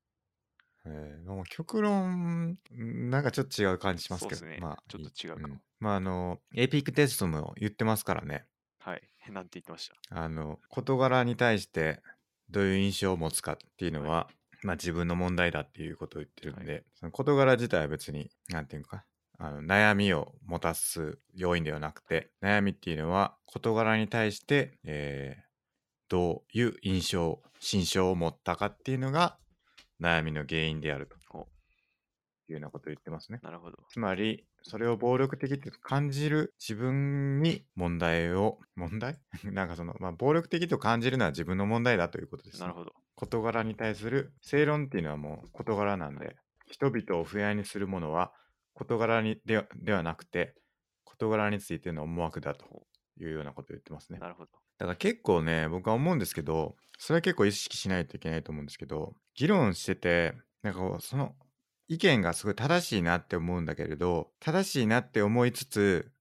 [0.86, 8.48] えー、もう極論、なんかちょっと違う感じしますけど、そうっすねまあ、ちょっと違うかもんまあ、あの、エピックテストも言ってますからね。
[8.80, 9.02] はい。
[9.30, 10.24] なんて言ってました？
[10.24, 12.02] あの、事柄に対して
[12.50, 14.30] どういう印象を持つかっていうのは、
[14.64, 19.06] まあ自分の問題だっていうことを言ってるんで、その事柄自体は別に、なんていうのか、
[19.40, 25.54] あの悩みを持たす要因ではなくて、悩みっていうのは事柄に対して、えー
[26.14, 29.40] どういう印象、心象を持ったかっていうのが
[30.00, 31.48] 悩みの原因であるとほ
[32.48, 33.40] いうようなことを言ってますね。
[33.42, 33.78] なるほど。
[33.90, 39.18] つまり、それを暴力的って感じる自分に問題を、問題？
[39.44, 42.94] なんかその、まあ、暴力的と感じるのは自分の問題だということです、なるほど。
[43.24, 48.32] 事柄に対する正論っていうのはもう事柄なんで、はい人々を不安にするものは
[48.74, 50.56] 事柄にではではなくて、
[51.06, 52.88] 事柄についての思惑だと
[53.20, 54.18] いうようなことを言ってますね。
[54.18, 54.52] なるほど。
[54.80, 60.34] だから結構ね、僕は思うんですけど、それは結構意識しないといけないと思うんですけど、議論してて、
[60.64, 61.36] なんかこう、その
[61.88, 66.12] 意見がすごい正しいなって思うんだけれど、正しいなって思いつつ、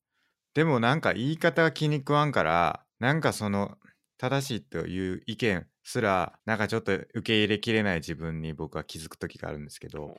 [0.53, 3.79] でもなんか言い方が気に食わんから、なんかその
[4.19, 10.17] 正しいという意見すら、なんかちょっと受け入れきれない自分に僕は気づく時があるんですけど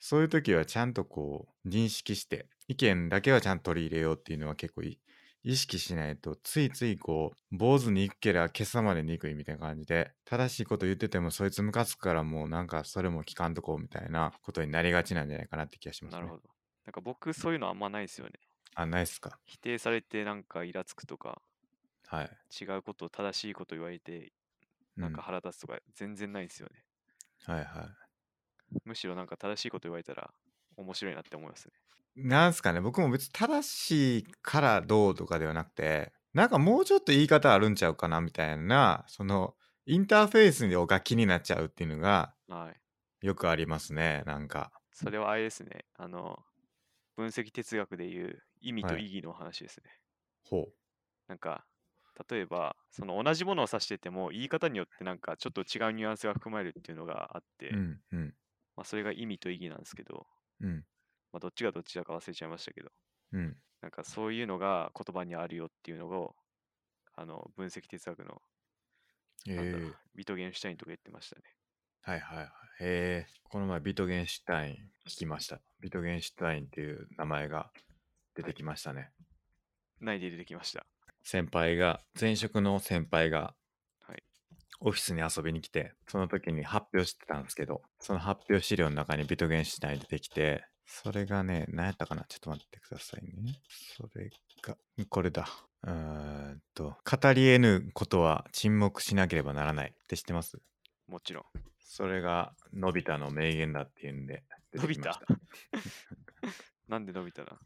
[0.00, 4.98] そういう時はちゃんとこう認識して、意見だけはちゃんと取り入れようっていうのは結構い
[5.42, 16.20] 意識しないとついついこう坊主に行くけりゃ今朝まで憎いみたいな感じで正しいこと言っててもそいつムカつくからもうなんかそれも聞かんとこうみたいなことになりがちなんじゃないかなって気がしますね。
[16.20, 16.42] なるほど。
[16.86, 18.32] なんか僕そういうのあんまないですよね。
[18.74, 19.38] あ、ないっすか。
[19.44, 21.40] 否定されてなんかイラつくとか、
[22.06, 22.30] はい。
[22.60, 24.32] 違うことを正しいこと言われて、
[25.00, 26.84] なんか腹立つとか全然ないんですよね。
[27.48, 28.04] うん、はいはい。
[28.84, 30.32] むしろなんか正しいこと言われたら
[30.76, 31.74] 面白いなって思いますね。
[32.16, 42.80] なんすかね僕も別に正しいからどうとかではなくてなんかもうちょっと言い方あるんちゃうかなみたいなそのインターフェースが気になっちゃうっていうのがはい。
[43.22, 45.84] よくありますねなんかそれはあれですね。
[45.94, 46.44] あの、
[47.16, 50.00] 分析哲学でいう意味とはい意義の話ですね。
[50.44, 50.60] ほ
[51.28, 51.66] なんか、
[52.30, 58.34] 例えば、その同じものを指してても、言い方によってなんかちょっと違うニュアンスが含まれるっていうのがあって、ううんうん。
[58.76, 60.26] まあそれが意味と意義なんですけど、
[60.60, 60.84] うん。
[61.32, 62.90] まあどっちがどっちだか忘れちゃいましたけど、
[63.32, 63.56] うん。
[63.82, 66.34] なんかそういうのが言葉にあるよっていうのを、
[67.14, 68.42] あの、分析哲学の、
[69.48, 71.42] えビトゲンシュタインとか言ってましたね。
[72.00, 72.46] はいはいはい。
[72.46, 72.48] へ
[72.80, 73.26] え。
[73.44, 74.74] この前ビトゲンシュタイン
[75.06, 75.60] 聞きました。
[75.80, 77.70] ビトゲンシュタインっていう名前が
[78.34, 79.12] 出てきましたね、
[80.00, 80.86] 何で出てきました。
[81.24, 83.54] 先輩が前職の先輩が
[84.06, 84.22] はい。
[84.80, 92.24] オフィスに遊びに来てその時に発表してたんですけどその発表資料の中にビトゲンシュタイン出てきてそれがね何やったかな？
[92.28, 93.58] ちょっと待ってくださいね。
[93.96, 94.30] それ
[94.62, 94.76] が
[95.08, 95.48] これだ。
[95.82, 99.94] うーんと語り得ぬことは沈黙しなければならない。
[99.94, 100.58] って知ってます？
[101.08, 101.44] もちろん。
[101.80, 105.26] それがのび太の名言だっていうんで出てきました。
[106.88, 107.58] なんで伸びたな。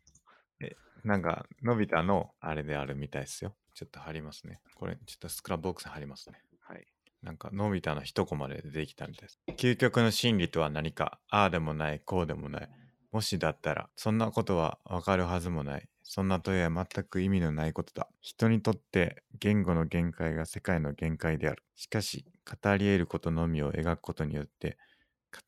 [1.05, 6.87] なんかのび太のあれであるみたいですよちょっと貼りますねこれちょっとスクラップボックスに貼りますねはい。
[7.23, 9.41] なんか、のび太の一コマで出てきたみたいです。
[9.57, 12.69] 究極の真理とは何か、ああでもない、こうでもない。
[13.11, 15.89] もしだったら、そんなことはわかるはずもない。
[16.03, 18.09] そんな問いは全く意味のないことだ。
[18.21, 21.63] 人にとって言語の限界が世界の限界である。
[21.75, 24.77] しかし、語り得ることのみを描くことによって、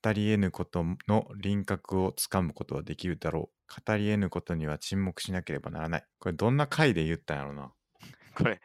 [0.03, 3.83] 語り得ぬことの輪郭をつかむことはできるだろう。
[3.87, 6.05] 語り得ぬことには沈黙しなければならない。
[6.19, 7.73] これどんな回で言ったんやろな。
[8.37, 8.61] これ、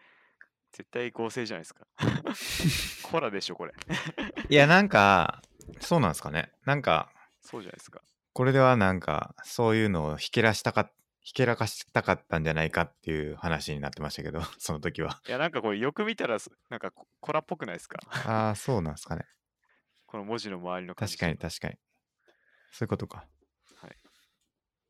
[0.73, 1.88] 絶対合成じゃないですか。
[3.10, 3.73] コラでしょ、これ。
[4.49, 5.41] いや、なんか、
[5.80, 6.51] そうなんですかね。
[6.65, 8.01] なんか、そうじゃないですか。
[8.34, 15.21] これではなんか、そういうのをひけらしたか、ひけらかしたかったんじゃないかっていう話になってましたけど、その時は。
[15.28, 16.38] いや、なんかこれよく見たら、
[16.69, 17.99] なんかコラっぽくないですか？
[18.25, 19.25] ああ、そうなんですかね。
[20.15, 21.73] この文字の周りの確かに確かに。
[22.71, 23.25] そういうことか。
[23.82, 23.97] はい。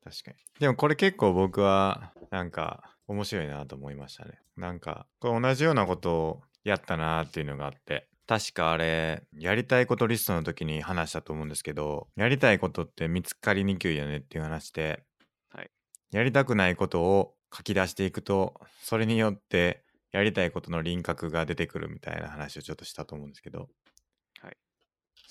[0.04, 0.36] 確かに。
[0.60, 4.38] でもこれ結構僕はなんか面白いなと思いましたね。
[4.56, 8.08] なんかこれ同じようなことをやったなっていうのがあって。
[8.28, 15.02] 確かあれ、やりたいことリストの時に話したと思うんですけど、やりたいことって見つかりにくいよねっていう話で、
[15.48, 15.70] はい
[16.12, 23.68] やりたくないことを書き出していくと、それによってやりたいことの輪郭が出てくるみたいな話をちょっとしたと思うんですけど、はい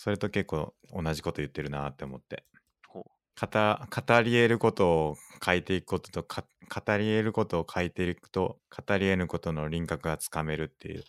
[0.06, 2.46] それと結構同じこと言ってるなって思って。
[2.94, 3.02] 語
[3.36, 11.04] 語り得ることを書いていくこととか語り得ることを書いていくと語り得ぬことの輪郭がつかめるっていう。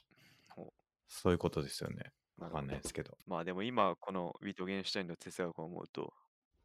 [1.08, 2.10] そういうことですよね。
[2.38, 3.18] わかんないですけど。
[3.26, 6.14] まあでも今このウィトゲンシュタインの哲学を思うと、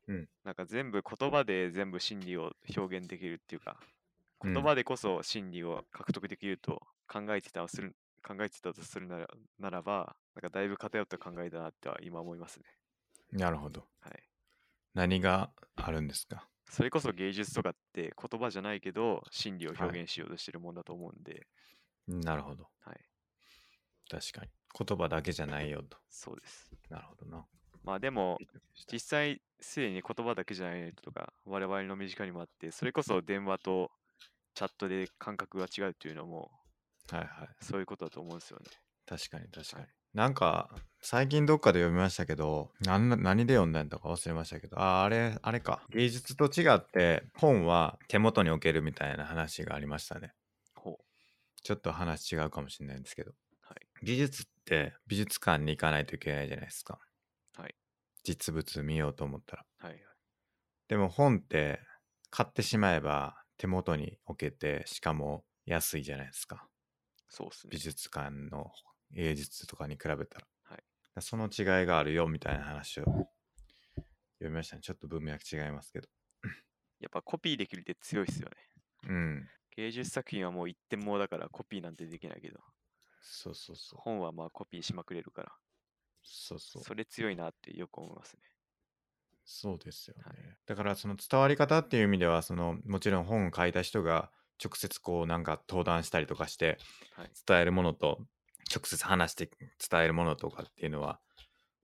[0.08, 0.30] うん。
[0.46, 3.76] なんか全部言葉で全部真理を表現できるっていうか、
[4.46, 4.54] うん。
[4.54, 7.94] 言葉でこそ真理を獲得できると考えてたとする
[8.26, 9.28] 考えてたとするなら
[9.60, 12.66] ならば、なんかだいぶ偏った考えだなっては今思いますね。
[13.32, 13.88] なるほど。
[14.02, 14.24] はい。
[14.94, 16.48] 何があるんですか？
[16.70, 19.82] それこそ芸術とかって言葉じゃないけど真理をはい。
[19.84, 21.48] 表現しようとしてるもんだと思うんで、
[22.08, 22.70] なるほど。
[22.82, 23.06] はい。
[24.10, 24.52] 確かに。
[24.88, 25.98] 言葉だけじゃないよと。
[26.10, 26.72] そうです。
[26.90, 27.46] なるほどな。
[27.84, 28.38] まあでも、
[28.92, 33.92] 実際すでに言葉だけじゃないとか我々の身近にもあってそれこそ電話と
[34.54, 36.52] チャットで感覚が違うっていうのも
[37.10, 37.56] はいはい。
[37.60, 38.66] そういうことだと思うんですよね。
[39.06, 40.70] 確かに確かに、はいなんか
[41.02, 50.34] 最近どっかで読みましたけどなんな何で読んだんだか忘れましたけどあーあれあれか芸術と違って本は手元に置けるみたいな話がありましたね
[50.76, 50.98] ほう。
[51.64, 53.78] ちょっと話違うかもしれないんですけどはい。
[54.04, 57.00] 美術って美術館に行かないといけないじゃないですか
[57.58, 57.76] はい。
[58.24, 60.02] 実物見ようと思ったらはいはい。
[60.88, 61.80] でも本って
[62.30, 66.68] 買ってしまえば手元に置けてしかも安いじゃないですか
[67.30, 67.80] そうっすね美。
[67.80, 68.72] 術館の
[69.14, 70.84] 芸術とかに比べたら、はい。
[71.20, 73.30] その違いがあるよみたいな話を読
[74.42, 74.82] みましたね。
[74.82, 76.08] ちょっと文脈違いますけど。
[77.00, 78.56] やっぱコピーできるって強いっすよね。
[79.10, 79.50] うん。
[79.76, 82.60] 芸術作品はもう一点もだからコピーなんてできないけど、
[83.22, 84.00] そうそうそう。
[84.02, 85.52] 本はまあコピーしまくれるから、
[86.22, 86.84] そうそう。
[86.84, 88.42] それ強いなってよく思いますね。
[89.44, 90.36] そうですよね、はい。
[90.66, 94.32] だからその伝わり方っていう意味ではそのもちろん本を書いた人が
[94.64, 96.78] 直接こうなんか登壇したりとかして
[97.16, 97.32] はい。
[97.48, 98.20] 伝えるものと
[98.74, 99.50] 直接話して
[99.90, 101.22] 伝えるものとかっていうのは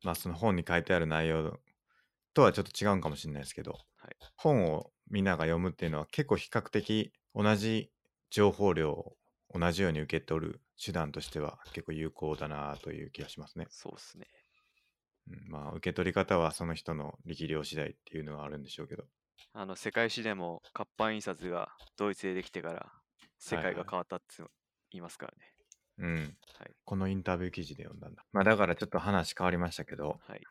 [0.04, 1.60] まあその本に書いてある内容
[2.34, 7.91] とはちょっと違うんかもしれないですけど、はい本をみんなが読むっていうのは結構比較的同じ
[8.32, 9.17] 情報量を
[9.54, 13.69] 同じように受け取る手段としては結構有効だなという気がしますね。
[13.69, 14.28] そうっすね。
[15.28, 19.08] うん、まあ受け取り方はその人の力量次第っていうのはあるんでしょうけど。
[19.52, 22.93] あの世界史でも活版印刷がドイツでできてから
[23.38, 25.56] 世はいはい界が変わったって言いますからね。
[25.99, 26.15] うん。
[26.15, 26.75] はい。
[26.86, 28.23] このインタビュー記事で読んだんだ。
[28.31, 30.41] まあだからちょっと話変わりましたけど、はい。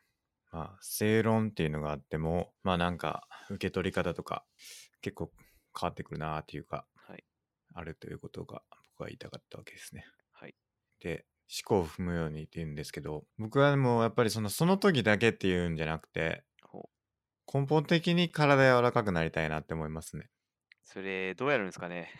[0.52, 4.44] まあ正論っていうのがあっても、まあなんか受け取り方とか
[5.00, 5.30] 結構
[5.78, 7.24] 変わってくるなっていうか、はい。
[7.74, 10.04] あるということが僕は言いたかったわけですね。
[10.32, 10.54] はい。
[11.00, 16.44] で、思考を踏むようにって言うんですけど、僕はもうやっぱりそのその時だけっていうんじゃなくて。
[17.52, 20.28] 根本的に体柔らかくなりたいなって思いますね。
[20.82, 22.10] それどうやるんですかね。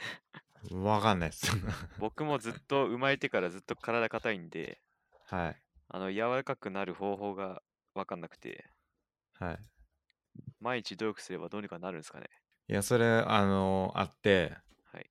[0.73, 1.51] わかんないです。
[1.99, 4.81] 僕もずっと生まれてからずっと体硬いんで、
[5.27, 5.57] はい。
[5.89, 7.63] あの柔らかくなる方法が
[7.95, 8.67] 分かんなくて、
[9.39, 9.59] はい。
[10.61, 12.27] 毎日努力すればどうにかなるんですかね。
[12.69, 14.57] いや、それ、あのあって、
[14.93, 15.11] はい。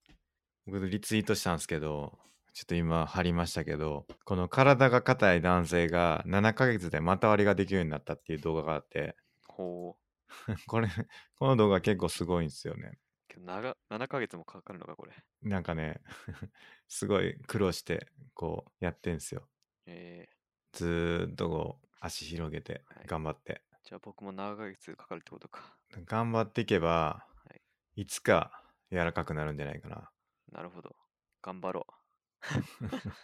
[0.65, 2.17] 僕リツイートしたんですけど、
[2.53, 9.15] ちょっと今貼りましたけど、この体が硬い男性が7ヶ月で股割りができるようになったっていう動画があって、
[9.47, 10.05] ほう。
[10.67, 10.89] これ、
[11.37, 12.97] この動画結構すごいんですよね。
[13.35, 15.11] けど長7ヶ月もかかるのか、これ。
[15.41, 16.01] なんかね、
[16.87, 19.47] すごい苦労して、こう、やってんすよ。
[19.85, 20.27] え
[20.71, 23.61] ずーっとこう、足広げてはい、頑張って。
[23.83, 25.77] ー、じゃあ僕も7ヶ月かかるってことか。
[26.05, 27.61] 頑張っていけば、はい
[28.01, 30.11] いつか柔らかくなるんじゃないかな。
[30.51, 30.95] なるほど。
[31.41, 31.93] 頑張ろう。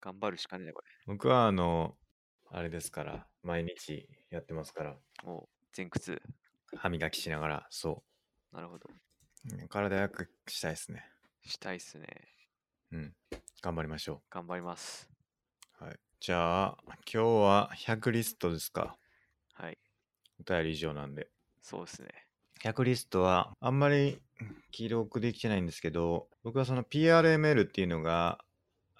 [0.00, 1.98] 頑張るしかねえ、こ僕はあの、
[2.50, 4.98] あれですから、毎日やってますから、れ。
[5.24, 6.22] もう前屈。
[6.76, 8.04] 歯磨きしながら、そ
[8.52, 8.88] なるほど。
[9.68, 11.04] 体柔らかくしたいですね。
[11.42, 12.06] したいっすね。
[12.92, 13.14] うん。
[13.62, 15.08] 頑張りましょ頑張ります。
[15.80, 15.84] う。
[15.84, 15.96] はい。
[16.20, 18.96] じゃあ、今日は100リストですか。
[19.54, 19.78] はい。
[20.40, 21.30] お便り以上なんで。
[21.62, 22.08] そうですね。
[22.62, 24.20] 100リストはあんまり
[24.70, 28.38] 記録できてないんですけど、僕はその PRML っていうのが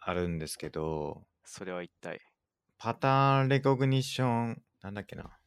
[0.00, 2.20] あるんですけど、それは一体。
[2.78, 5.39] パターンレコグニッション、なんだっけな。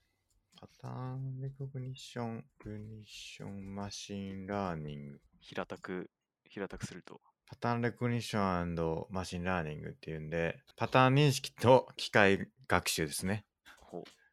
[0.63, 5.19] パターンレコグニッション、グニッションマシンラーニング。
[5.41, 6.09] 平たく、
[6.47, 7.19] 平たくすると。
[7.49, 13.43] Pattern Recognition Machine Learning っていうんで、パターン認識と機械学習ですね。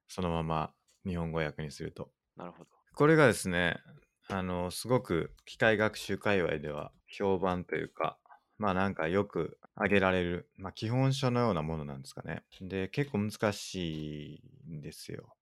[0.06, 0.72] そのまま
[1.04, 2.12] 日本語訳にすると。
[2.36, 2.70] なるほど。
[2.94, 3.78] これがですね、
[4.28, 8.18] あの、すごく機械学習界隈では評判というか、
[8.56, 12.44] まあなんかよく挙げられる、まあ基本書のようなものなんですかね。
[12.60, 14.36] で、結構難し
[14.68, 15.34] いんですよ。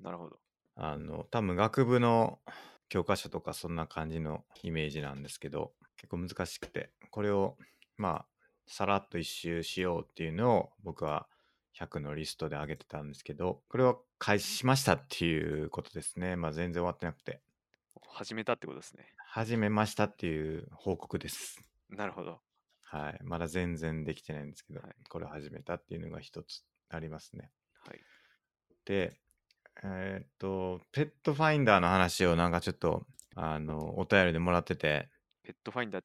[0.00, 0.38] なるほど。
[0.76, 2.40] あの、多分学部の
[2.88, 7.56] 教科書とかそんな感じのイメージなんですけど、結構難しくて、これを
[7.96, 8.26] まあ、
[8.66, 11.26] さらっと一周しようっていうのを僕は
[11.78, 16.36] 100のリストで上げてたんですけど、これを開始しましたっていうことですね。
[16.36, 17.40] まあ全然終わってなくて。
[18.08, 19.12] 始めたってことですね。
[19.26, 21.60] 始めましたっていう報告です。
[21.90, 22.40] なるほど。
[22.82, 23.18] はい。
[23.22, 27.50] まだ全然できてないんですけど、はいこれを始めたっていうのが一つありますね。
[27.86, 28.00] はい。
[28.84, 29.20] で、
[29.82, 35.08] えーっと、ペットファインダーの話をなんかちょっと、あの、お便りでもらってて、
[35.42, 36.04] ペットファインダー。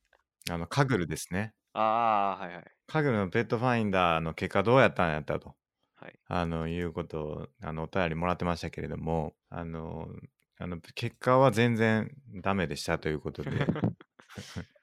[0.52, 1.54] あの、カグルですね。
[1.74, 2.66] ああ、はいはい。
[2.88, 5.56] カグルのペットファインダーの結果どうやったんやったと、
[5.96, 6.20] はい。
[6.28, 10.08] あの、いうことを、あの、お便りもらってましたけれども、あの、
[10.62, 13.52] あの結果は全然ダメでしたということで、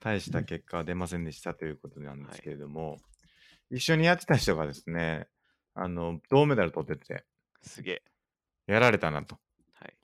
[0.00, 2.98] 大した結果は出ませんでしたということなんですけれども、
[3.70, 5.28] 一緒にやってた人がですね、
[5.72, 7.24] あの、銅メダル取ってて、
[7.62, 8.02] すげえ。
[8.66, 9.38] やられたなと。
[9.74, 9.94] はい。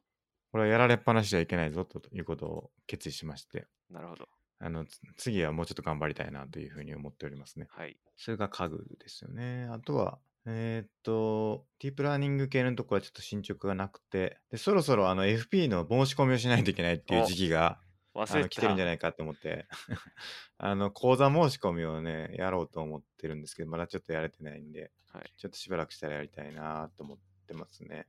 [0.53, 4.29] これはやられっぱなしじゃいけないぞということを決意しまして、なるほど。
[4.62, 7.66] あの、つ次はもうちょっと頑張りたいなというふうに思っておりますね。
[7.70, 7.96] はい。
[8.16, 9.68] それが家具ですよね。
[9.70, 17.79] あとは、えーっと、ディープラーニング系のところはちょっと進捗がなくて、で、そろそろあの FP の申し込みをしないといけないっていうお時期が
[18.14, 18.87] あ忘れて来てるんじゃ。
[18.87, 19.66] ないかと思って、
[20.59, 25.33] あの、講座申し込みをね、やろうと思ってるんですけど、まだちょっとやれてないんで、はい。
[25.37, 28.07] ちょっとしばらくしたらやりたいなと思ってますね。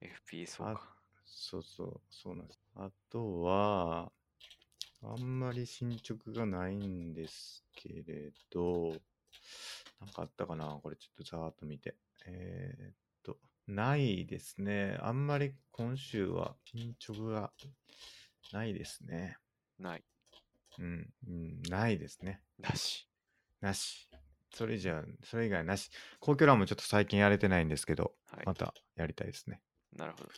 [0.00, 0.96] FP、そうか。
[1.24, 2.60] そうそう、そうなんです。
[2.76, 4.12] あとは、
[5.02, 8.92] あんまり進捗がないんですけれど、
[10.00, 10.78] なんかあったかな？
[10.82, 11.96] これちょっとざーっと見て。
[12.26, 14.98] えーっと、ないですね。
[15.00, 17.52] あんまり今週は進捗が
[18.52, 19.38] ないですね。
[19.78, 20.04] ない。
[20.78, 22.42] うん、うん、ないですね。
[22.58, 23.08] なし。
[23.60, 24.08] なし。
[24.52, 25.90] それじゃあ、それ以外なし。
[26.20, 28.46] 公共欄もちょっと最近やれてないんですけど、はい。
[28.46, 29.60] またやりたいですね。
[29.92, 30.30] なるほど。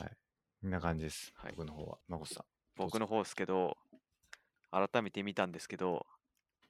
[0.00, 0.16] はい。
[0.62, 1.32] こんな感じです。
[1.36, 1.98] はい僕の方は。
[2.08, 2.44] まこさん。
[2.76, 3.76] 僕の方ですけど、
[4.70, 6.06] 改めて見たんですけど、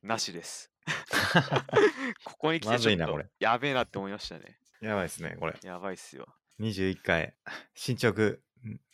[0.02, 0.70] なしです。
[2.24, 4.58] ここに来まてちょっとやべえなって思いましたね。
[4.80, 5.58] やばいですね、これ。
[5.62, 6.26] やばいっすよ。
[6.58, 7.34] 21回、
[7.74, 8.40] 進捗、ん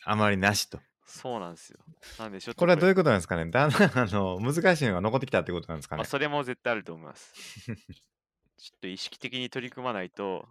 [0.03, 0.79] あまりなしと。
[1.05, 1.79] そうなんですよ。
[2.19, 3.49] なんでちょこれはどうういうことなんですかね？
[3.49, 6.01] だんだん、あの、難しいのが残ってきたってことなんですかね？
[6.01, 7.33] あそれも絶対あると思います。
[8.57, 10.47] ちょっと意識的に取り組まないと。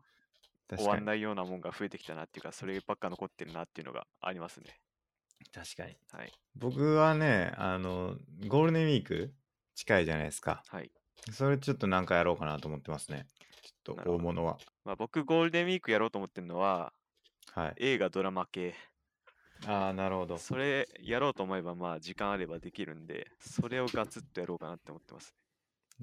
[0.75, 4.81] 終わんないようなもんが増えてきたなっていうか、そればっか残ってるなっていうのがありますね。
[5.53, 5.97] 確かに。
[6.13, 6.33] はい。
[6.57, 8.17] 僕はね、あの、
[8.49, 9.35] ゴールデンウィーク
[9.75, 10.63] 近いじゃないですか。
[10.69, 10.91] はい。
[11.33, 13.27] それちょっとなんかやろうかなと思ってますね。
[13.63, 14.59] ちょっと大物は。
[14.85, 16.93] まあ、僕、ゴールデンウィークやろうと思ってるのは、
[17.53, 17.75] はい。
[17.79, 18.75] 映画、ドラマ系。
[19.67, 20.39] ああ、なるほど。
[20.39, 25.35] それやろうと思えば、まあ、時間あればできるんで、それをガツッとやろうかなって思ってます。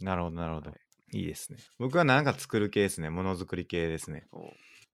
[0.01, 0.71] なるほど、なるほど。
[0.71, 0.82] はい
[1.13, 1.59] いいですね。
[1.79, 3.09] 僕はなんか作る系ですね。
[3.09, 4.27] ものづくり系ですね。
[4.31, 4.51] おう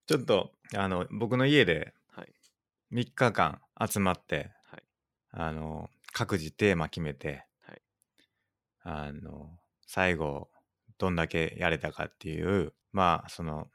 [0.08, 2.34] ちょっと、あの、僕の家ではい。
[2.91, 4.84] 3日間集まって、はい。
[5.32, 7.82] あの、各自テーマ決めて、はい
[8.82, 10.49] あの、最後、
[10.97, 13.67] どんだけやれたかっていう、まあ、その、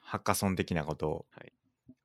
[0.00, 1.52] ハッカソン的なことをはい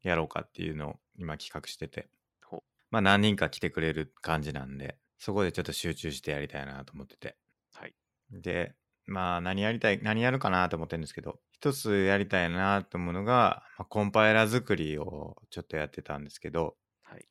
[0.03, 2.07] やろうかっていうのを今企画してて、
[2.43, 7.35] ほうまあ何人か来てくれる感じなんで、そこでちょっと集中してやりたいなと思ってて。
[7.73, 7.93] はい。
[8.31, 8.73] で、
[9.07, 17.27] まあ何やりたい、何やるかなと思ってるんですけど、一つやりたいなと思うのが、まあ、コンパイラー作りをちょっとやってたんですけど、はい。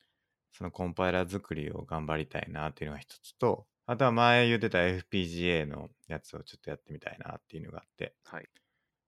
[0.51, 8.49] そのコンパイラー作りを頑張りたいなっていうのが一つと、あとは前言ってた FPGA のやつをちょっとやってみたいなっていうのがあって、はい。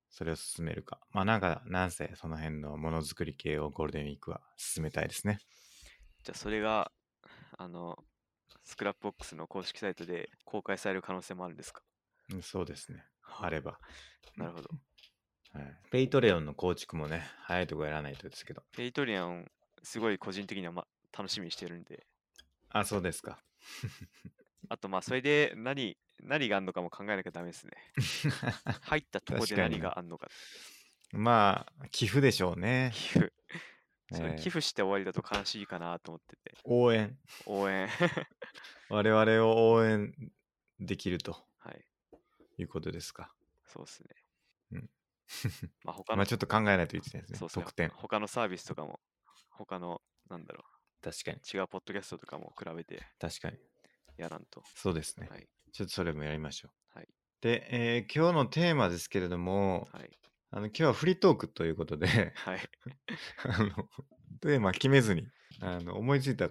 [0.10, 1.00] それを進めるか。
[1.12, 5.40] まあなんか、なんせその辺のものづくり系をゴールデンウィークは進めたいですね。
[6.24, 6.92] じゃあ、それが、
[7.58, 7.98] あの、
[8.64, 11.84] Scrapbox の公式サイトで公開される可能性もあるんですか？
[12.34, 13.06] うんそうですね。
[13.40, 13.80] あれば。
[14.38, 14.70] なるほど。
[15.54, 15.80] はい。
[15.92, 18.64] Patreon の構築もね、早いとこやらないとですけど。
[18.72, 19.52] Patreon、
[19.82, 22.06] すごい個人的には、ま、楽しみにしてるんで、
[22.70, 23.44] あ、そうですか。
[24.70, 27.72] あと、まあ、それで何、何があんのかも考えなきゃダメですね。
[28.84, 30.30] 入ったとこで何があんのか。
[31.12, 32.92] まあ、寄付でしょうね。
[32.94, 33.34] 寄付。
[34.38, 36.58] 寄付して終わりだと悲しいかなと思ってて。
[36.64, 37.18] 応援。
[37.46, 37.88] 応援。
[38.90, 40.14] 我々を応援
[40.80, 41.86] できるとはい。
[42.62, 43.34] いうことですか。
[43.66, 44.10] そうですね。
[44.72, 44.90] うん。
[45.84, 47.40] まあ他の、まあちょっと考えないといけないですね。
[47.40, 47.90] そうですね得点。
[47.90, 49.00] 他のサービスとかも、
[49.50, 50.64] 他の、なんだろ
[51.02, 51.38] 確かに。
[51.38, 53.58] う、違うポッドキャストとかも比べて確かに。
[54.18, 54.64] やらんと。
[54.76, 55.28] そうですね。
[55.30, 55.48] はい。
[55.72, 56.98] ちょっとそれもやりましょう。
[56.98, 57.08] はい。
[57.42, 60.20] で、えー今日のテーマですけれども、はい。
[60.52, 62.60] あの今日はフリートークということで、はい。
[63.46, 63.90] あの
[64.42, 65.28] テーマ決めずに
[65.62, 66.50] あの思いついた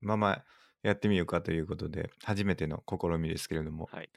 [0.00, 0.44] まま
[0.82, 4.10] やってみようかということで、初めての試みですけれども、はい。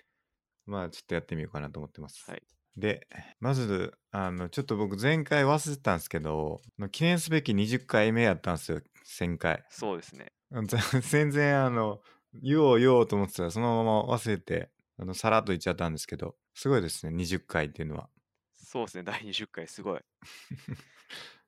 [0.66, 2.30] まあちょっとやってみようかなと思ってます。
[2.30, 2.44] はい。
[2.78, 3.08] で、
[3.40, 6.62] まず、あの、ちょっと僕前回忘れてたんですけど、
[6.92, 9.64] 記念すべき20回目やったんですよ、1000回。
[9.70, 10.34] そうですね。
[10.68, 12.02] ぜ 全然あの、
[12.34, 18.10] 言おう言おうと思ってたらそのまま忘れて、あの、さらっと言っちゃったんですけど、すごいですね、20回っていうのは。
[18.56, 19.04] そうですね。
[19.04, 20.02] 第20回、すごい。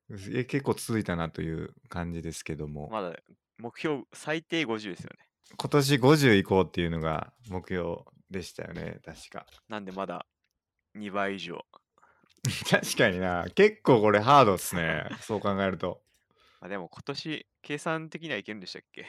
[0.34, 3.18] え結構続いたなという感じですけども、まだ
[3.58, 5.28] 目標最低50ですよね。
[5.58, 9.46] 今年50行こうっていうのが目標でしたよね、確か。
[9.70, 10.26] なんでまだ
[10.96, 11.66] 2倍以上。
[12.70, 16.02] 確かにな、結構これハードっすね、そう考えると。
[16.62, 19.06] ま あ、でも今年、計算的にはいけるんでしたっけ？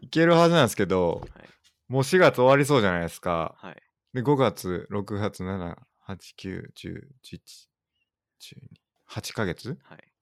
[0.00, 1.48] いけるはずなんですけど、はい。
[1.88, 3.56] もう4月終わりそうじゃないですか。
[3.58, 3.82] はい。
[4.14, 5.76] で、5月、6月、7、
[6.06, 7.68] 8、9、10、11、
[8.38, 9.78] 12、8ヶ月？
[9.82, 10.12] はい。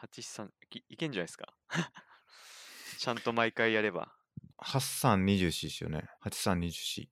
[0.00, 1.54] 83い、いけんじゃないですか？
[2.98, 4.12] ちゃんと毎回やれば。
[4.58, 6.08] ?8324 ですよね。
[6.22, 7.08] 8324。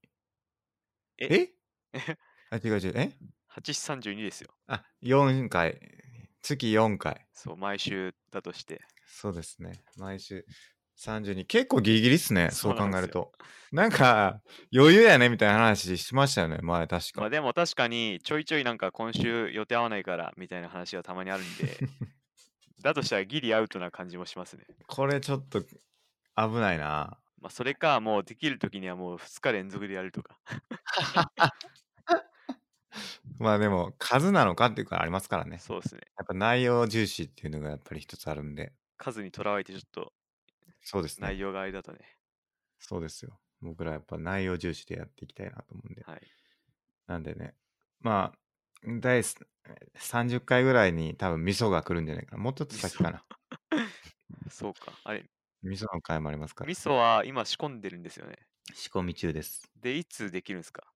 [1.21, 1.55] え？
[1.93, 1.99] え？
[2.51, 2.93] あ、違う違う。
[2.97, 3.13] え
[3.55, 4.55] ？8332ですよ。
[4.67, 5.79] あ、4回。
[6.43, 7.27] 月4回。
[7.33, 8.81] そう、毎週だとして。
[9.07, 9.85] そうですね。
[9.99, 10.45] 毎週
[10.99, 11.47] 32。
[11.47, 12.51] 結構ギリギリっすね。
[12.51, 13.33] そ そうう考えると。
[13.73, 14.41] なんか、
[14.75, 16.59] 余裕やねみたいな話しましたよね。
[16.63, 17.21] 前、確か。
[17.21, 21.79] まあでも確かにちょいちょいなんか今週予定合わないからみたいな話がたまにあるんで、
[22.83, 24.65] だとしたらギリアウトな感じもしますね。
[24.87, 25.77] これちょっと危
[26.55, 27.19] ないな。
[27.41, 30.39] まあそれかもうできるときにはもう2日連続でやるとか。
[33.39, 35.59] まあでも、数なのかっていうかありますからね。
[35.59, 36.03] そうですね。
[36.19, 38.75] やっぱ内容重視っていうのがやっぱり一つあるんで。
[38.99, 40.13] 数にとらわれてちょっと
[40.83, 41.39] そうですね内。
[41.39, 41.99] 容があれだとね。
[42.79, 43.41] そうですよ。
[43.63, 46.03] 僕らやっぱ内容重視でやっていきたいなと思うんで。
[46.03, 46.21] はい。
[47.07, 47.55] なんでね。
[48.01, 48.39] まあ、
[49.01, 49.39] 第す
[49.97, 52.43] 30回ぐらいに多分味噌が来るんじゃないかな。
[52.43, 53.25] もうちょっと先かな。
[54.49, 54.93] そうか。
[55.05, 55.25] あれ、
[55.63, 56.75] 味噌の回もありますから味。
[56.75, 58.47] 噌は今仕込んでるんですよね。
[58.75, 59.71] 仕込み中です。
[59.77, 60.93] で、いつできるんですか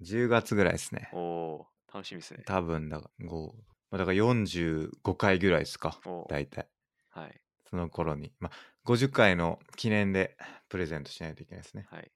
[0.00, 1.10] ？10月ぐらいですね。
[1.12, 2.42] おおー楽しみですね。
[2.44, 3.54] 多分だから、5
[3.90, 6.00] まあだから45回ぐらいですか。
[6.28, 6.68] 大体。
[7.10, 7.42] はい。
[7.68, 8.34] その頃に。
[8.40, 8.52] まあ、
[8.84, 10.36] 50回の記念で
[10.68, 11.86] プレゼントしないといけないですね。
[11.90, 12.12] はい。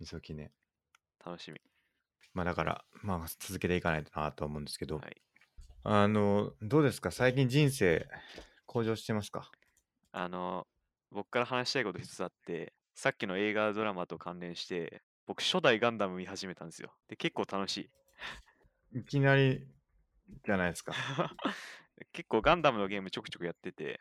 [0.00, 0.52] 味噌記念。
[1.24, 1.60] 楽しみ。
[2.34, 5.22] まあだから、まあ続けていかないとなと思うんですけど、はい。
[5.84, 7.10] あの、どうですか？
[7.10, 8.08] 最近人生
[8.66, 9.50] 向上してますか？
[10.12, 10.66] あの、
[11.10, 16.92] 僕から話したいこと一つあって、さっきの映画ドラマと関連して、僕初代ガンダム見始めたんですよ。
[17.08, 17.90] で、結構楽し
[18.92, 18.98] い。
[19.00, 19.66] いきなり
[20.44, 20.94] じゃないですか。
[22.12, 24.00] 結構ガンダムのゲームちょくちょくやってて、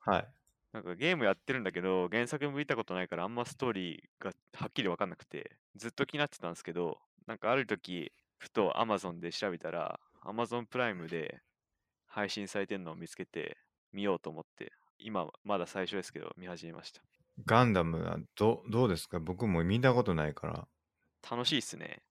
[0.00, 0.28] はい。
[0.72, 11.40] なんかゲームやってるんだけど、原作も見たことないからあんまストーリーがはっきり分かんなくて、ずっと気になってたんですけど、なんかある時、ふと Amazon で調べたら、Amazon プライムで
[12.06, 13.56] 配信されてるのを見つけて
[13.92, 17.02] 見ようと思って、今まだ最初ですけど見始めました。
[17.46, 19.18] ガンダムはどどうですか？
[19.20, 20.68] 僕も見たことないから。
[21.28, 22.02] 楽しいっすね。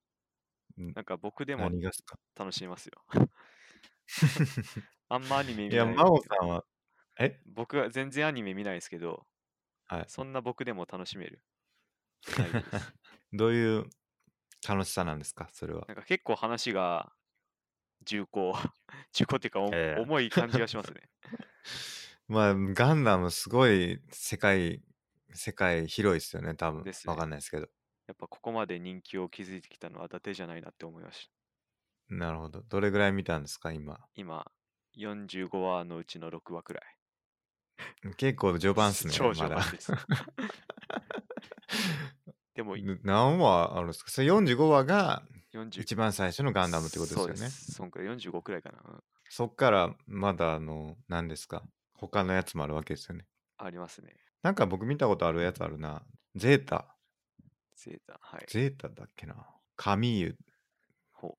[0.81, 1.71] んなんか僕でも
[2.35, 3.03] 楽しめますよ。
[5.09, 5.95] あんまアニメいや、見ない。
[5.95, 6.65] 真央さんは、
[7.19, 7.39] え？
[7.45, 9.27] 僕は全然アニメ見ないですけど、
[9.87, 10.05] はい。
[10.07, 11.43] そんな僕でも楽しめる。
[13.33, 13.85] どういう
[14.67, 15.49] 楽しさなんですか？
[15.53, 15.87] それは。
[15.87, 17.13] なんか結構話が
[18.05, 18.53] 重厚、
[19.13, 21.09] 重厚っていうか、重い感じがしますね。
[22.33, 24.81] まあ、ガンダムすごい世界、
[25.33, 26.83] 世界広いですよね、多分。
[26.83, 27.67] ですねわかんないですけど。
[28.07, 31.29] やっぱここまで人気を築いてきたのは伊達じゃないなって思いまし
[32.09, 32.15] た。
[32.15, 32.61] なるほど。
[32.63, 33.97] どれぐらい見たんですか今？
[34.15, 34.45] 今、
[34.97, 36.83] 45話のうちの6話くらい。
[38.17, 39.13] 結構序盤っすね。
[39.13, 39.91] 超序まだ盤です。
[42.55, 44.11] でも、ぬ何話あるんですか？
[44.11, 45.23] それ45話が
[45.53, 47.35] 40一番最初のガンダムってことですよね。
[47.35, 47.71] そうです。
[47.73, 48.79] そんくらい45くらいかな。
[48.85, 49.03] うん
[49.35, 51.63] そっからまだあの、何ですか？
[52.07, 53.25] 他のやつもあるわけですよね。
[53.57, 54.15] ありますね。
[54.41, 56.03] なんか僕見たことあるやつあるな。
[56.35, 56.95] ゼータ。
[57.75, 58.19] ゼータ。
[58.21, 58.45] はい。
[58.47, 59.35] ゼータだっけな。
[59.75, 60.37] カミーユ。
[61.11, 61.37] ほ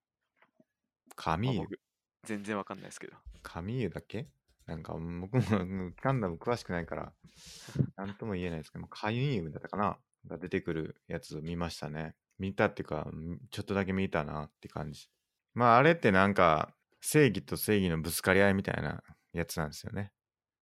[1.17, 1.81] カミーユ。
[2.25, 3.17] 全然わかんないですけど。
[3.43, 4.29] カミーユだっけ？
[4.67, 7.13] なんかうん僕もうん ガンダム詳しくないから、
[7.97, 9.99] なんとも言えないですけど、カミーユだったかな？
[10.27, 12.17] が出てくるやつを見ましたね。
[12.39, 15.11] 見たっていうか、うんちょっとだけ見たなって感じ。
[15.53, 19.05] まああれってなんか、正義と正義のぶつかり合いみたいな
[19.35, 20.14] やつなんですよね。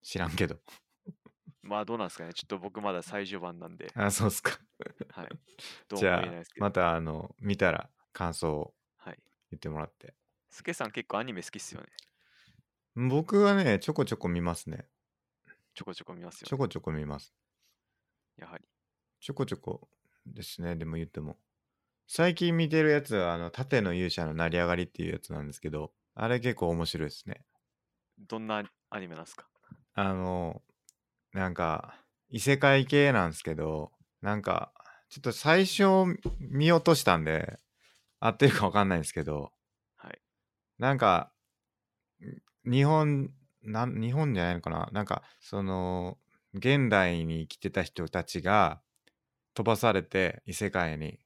[0.03, 0.61] 知らんけど。
[1.62, 2.34] まあどうなんですかね。
[2.34, 4.59] ちょっと僕まだ最終版なんで、あ、そうっすか。
[5.11, 5.28] はい。
[5.88, 6.64] どうじゃあも言えないです、けど。
[6.64, 9.22] またあの、見たら感想をはい。
[9.50, 10.14] 言ってもらって。
[10.50, 11.88] スケさん結構アニメ好きっすよね。
[12.94, 14.86] 僕はね、ちょこちょこ見ますね。
[15.74, 16.48] ちょこちょこ見ますよ、ね。
[16.48, 17.34] ちょこちょこ見ます。
[18.36, 18.64] やはり。
[19.20, 19.88] ちょこちょこ
[20.26, 21.38] ですね、でも言っても。
[22.07, 27.46] 最近見てるやつは、あの、盾の勇者の成り上がりっていうやつなんですけど、あれ結構面白いですね。
[28.18, 29.48] どんなアニメなんですか？
[29.95, 30.62] あの、
[31.32, 31.97] なんか、
[32.30, 34.72] 異世界系なんですけど、なんか、
[35.11, 35.84] ちょっと最初
[36.40, 37.59] 見落としたんで、
[38.20, 39.53] 合ってるかわかんないんですけど、
[39.97, 40.20] はい。
[40.78, 41.32] なんか、
[42.64, 43.30] 日本、
[43.62, 46.18] なん日本じゃないのかななんか、その、
[46.55, 48.82] 現代に生きてた人たちが
[49.55, 51.18] 飛ばされて、異世界に、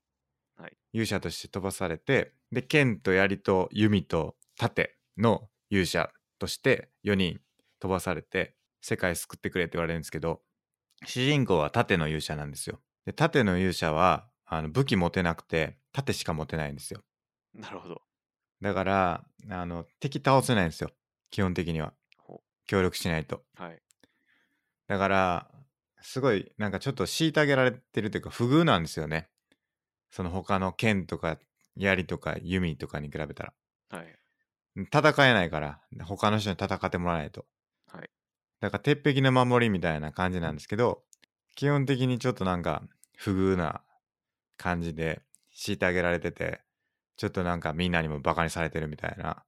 [0.56, 7.40] はい勇者として飛ばされて、で、剣と槍と弓と盾の勇者として4人
[7.80, 8.55] 飛ばされて、
[8.86, 10.42] 世界救ってくれって言われるんですけど、
[11.04, 12.80] 主人公は盾の勇者なんですよ。
[13.04, 17.00] で、盾の勇者は、あの武器持てなくて、盾しか持てないんですよ。
[17.52, 18.02] なるほど。
[18.62, 20.92] だから、あの、敵倒せないんですよ。
[21.30, 21.94] 基本的には。
[22.16, 23.42] ほ協力しないと。
[23.58, 23.62] う。
[23.62, 23.82] はい。
[24.86, 25.50] だから、
[26.00, 29.28] すごい、なんかちょっと虐げられてるというか、不遇なんですよね。
[30.12, 31.40] その他の剣とか、
[31.74, 33.52] 槍とか弓とかに比べたら。
[33.90, 34.16] はい。
[34.76, 37.46] 戦えないから、他の人に戦ってもらわないと。
[37.88, 38.10] はい。
[38.66, 41.04] だから、鉄壁の守りみたいな感じなんですけど、
[41.54, 42.82] 基本的にちょっとなんか、
[43.16, 43.82] 不遇な
[44.56, 45.22] 感じで、
[45.54, 46.62] 虐げられてて、
[47.16, 49.44] ちょっとなんかみんなにもバカにされてるみたいな、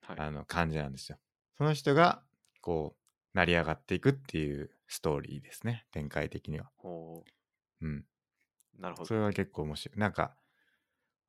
[0.00, 0.16] はい。
[0.18, 1.18] あの感じなんですよ。
[1.58, 2.22] その人が、
[2.62, 5.84] こう、成り上がっていくっていうストーリーですね。
[5.92, 6.70] 展開的には。
[6.78, 7.22] ほ
[7.82, 8.06] うん。
[8.78, 8.80] う。
[8.80, 9.06] なるほど。
[9.08, 9.98] それは結構面白い。
[9.98, 10.34] なんか、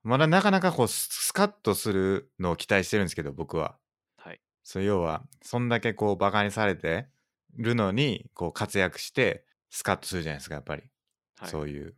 [0.04, 3.78] まだなかなかこう、ススカッとするのを期待してるんですけど、僕は。
[4.16, 4.40] はい。
[4.66, 7.08] そう要はそんだけこうバカにされて
[7.56, 10.84] るのにこう活躍してスカッとするじゃないですかやっぱり、
[11.38, 11.50] はい。
[11.50, 11.96] そういう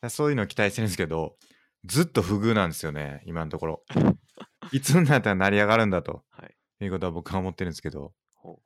[0.00, 1.36] だそういうのを期待してるんですけど
[1.84, 3.84] ずっと不遇なんですよね今のところ
[4.72, 6.56] いつになったら成り上がるんだとはい。
[6.84, 8.62] いうことは僕は思ってるんですけどほ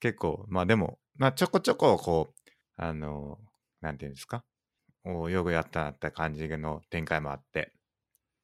[0.00, 3.38] 結構まあでもまあちょこちょここうあの
[3.80, 4.44] なんていうんですか？
[5.04, 7.72] およくやったなって感じの展開もあって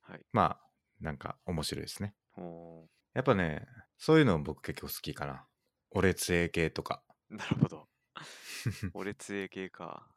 [0.09, 0.13] う。
[0.13, 0.27] はい。
[0.33, 0.71] まあ
[1.01, 3.67] なんか面白いですねほやっぱね
[3.99, 5.47] そういうの僕結構好きかな
[5.91, 7.13] 俺杖系とかう。
[7.31, 7.89] なるほど。
[8.95, 10.09] 俺杖系か。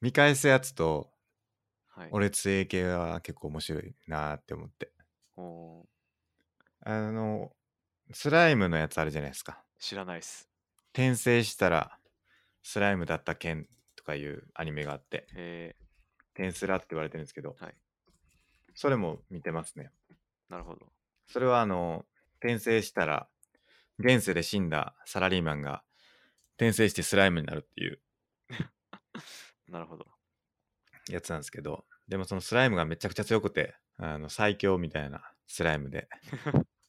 [0.00, 1.12] 見返すやつと
[1.88, 2.08] はい。
[2.12, 4.92] 俺杖系は結構面白いなーって思って。
[6.80, 7.54] あの
[8.12, 10.48] スライムのやつあるじゃないですか知らないっす。
[10.92, 11.98] 転生したら
[12.62, 15.76] スライムだった剣とかいうアニメがあってえ
[16.34, 17.74] 転スラって言われてるんですけど、はい
[18.74, 20.14] それも見てますねー、
[20.52, 20.92] なるほど。
[21.26, 22.06] それはあの
[22.38, 23.28] 転生したら
[23.98, 25.82] 現世で死んだサラリーマンが
[26.58, 28.02] 転生してスライムになるっていう。
[29.68, 30.06] なるほど。
[31.08, 31.86] やつなんですけど。
[32.08, 36.08] でもそのスライムがめちゃくちゃ強くてあの最強みたいなスライムで。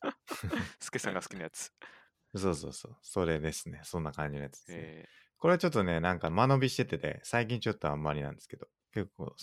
[0.82, 1.72] スケさんが好きなやつ。
[2.36, 2.98] そうそうそう。
[3.04, 3.82] それですね。
[3.84, 5.10] そんな感じのやつですね、え。
[5.38, 8.68] これはちょっとねなんか間延びしててて最近ちょっとあんまりなんですけど。
[8.92, 9.36] 結構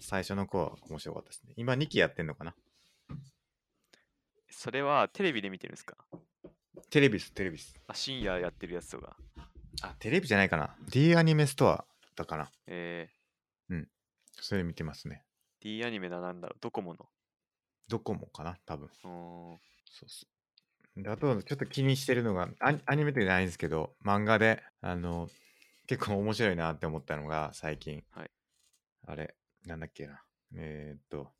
[0.00, 1.54] 最初の子は面白かったですね。
[1.56, 2.56] 今2期やってんのかな？
[3.10, 3.16] ー、
[4.50, 5.96] それはテレビで見てるんですか？
[6.90, 7.80] テレビですテレビです。
[7.86, 9.16] あ、深夜やってるやつとか。
[9.82, 10.74] あテレビじゃないかな。
[10.90, 11.84] D アニメストア
[12.16, 12.50] だかな。
[12.66, 13.08] え。
[14.40, 15.24] それ見てますね。
[15.60, 16.94] ー、D アニメな、なんだろう、ドコモ
[17.88, 18.88] ドコモかな多分。
[19.02, 19.58] そ
[20.06, 20.26] うそ
[20.96, 21.02] う。
[21.02, 25.28] であと、ちょっと気にしてるのが、アニアニメってないんですけど、漫画で、あの、
[25.86, 28.02] 結構面白いなって思ったのが、最近。
[28.10, 28.30] はい。
[29.06, 30.22] あれ、なんだっけな。
[30.54, 31.32] えーっと、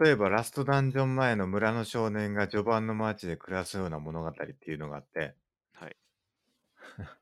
[0.00, 5.34] 例えば、ラストダンジョン前の村の少年が序盤の街で暮らすような物語っていうのがあって、
[5.72, 5.96] はい。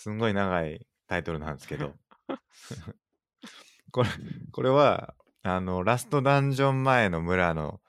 [0.00, 1.92] すんごい長いタイトルなんですけど、
[3.92, 4.08] これ、
[4.50, 7.82] これは、あの、ラストダンジョン前の村の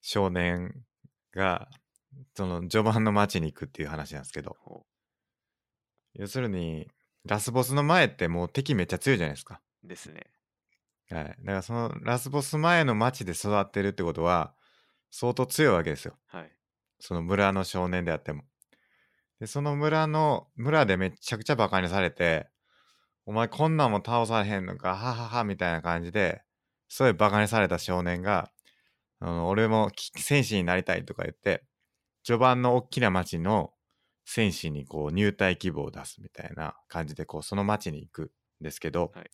[0.00, 0.84] 少年
[1.30, 1.70] が、
[2.34, 4.84] その序盤の街に行くっていう話なんですけど、ほ
[6.14, 6.90] 要するに、
[7.26, 9.62] ラスボスの前ってもう敵めっちゃ強いじゃないですか。
[9.84, 10.32] うですね。
[11.10, 11.24] はい。
[11.26, 14.52] だからそのラスボス前の街で育ってるってことは、
[15.12, 16.18] 相当強いわけですよ。
[16.26, 16.50] はい。
[16.98, 18.42] その村の少年であっても。
[19.42, 22.48] で、その村の、村でめっちゃくちゃバカにされて、
[23.26, 26.44] お前こんなんも倒されへんのか、はははみたいな感じで、
[26.88, 28.52] すごいバカにされた少年が、
[29.18, 31.64] あの俺もき戦士になりたいとか言って、
[32.24, 33.72] 序盤の大きな町の
[34.26, 38.22] 戦士にこう入隊希望を出すみたいな感じで、こうその町に行く
[38.60, 39.30] んですけど、はい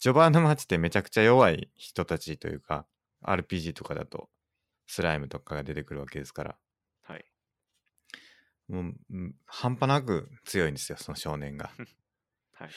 [0.00, 2.86] 序盤の町ってめちゃくちゃ弱い人たちというか、
[3.24, 4.30] RPG とかだと
[4.88, 6.61] スライムとかが出てくるわけですから、はい。
[8.72, 11.70] もう、うん半端なく強いんですよ、その少年が。
[12.54, 12.68] はい。
[12.68, 12.70] っ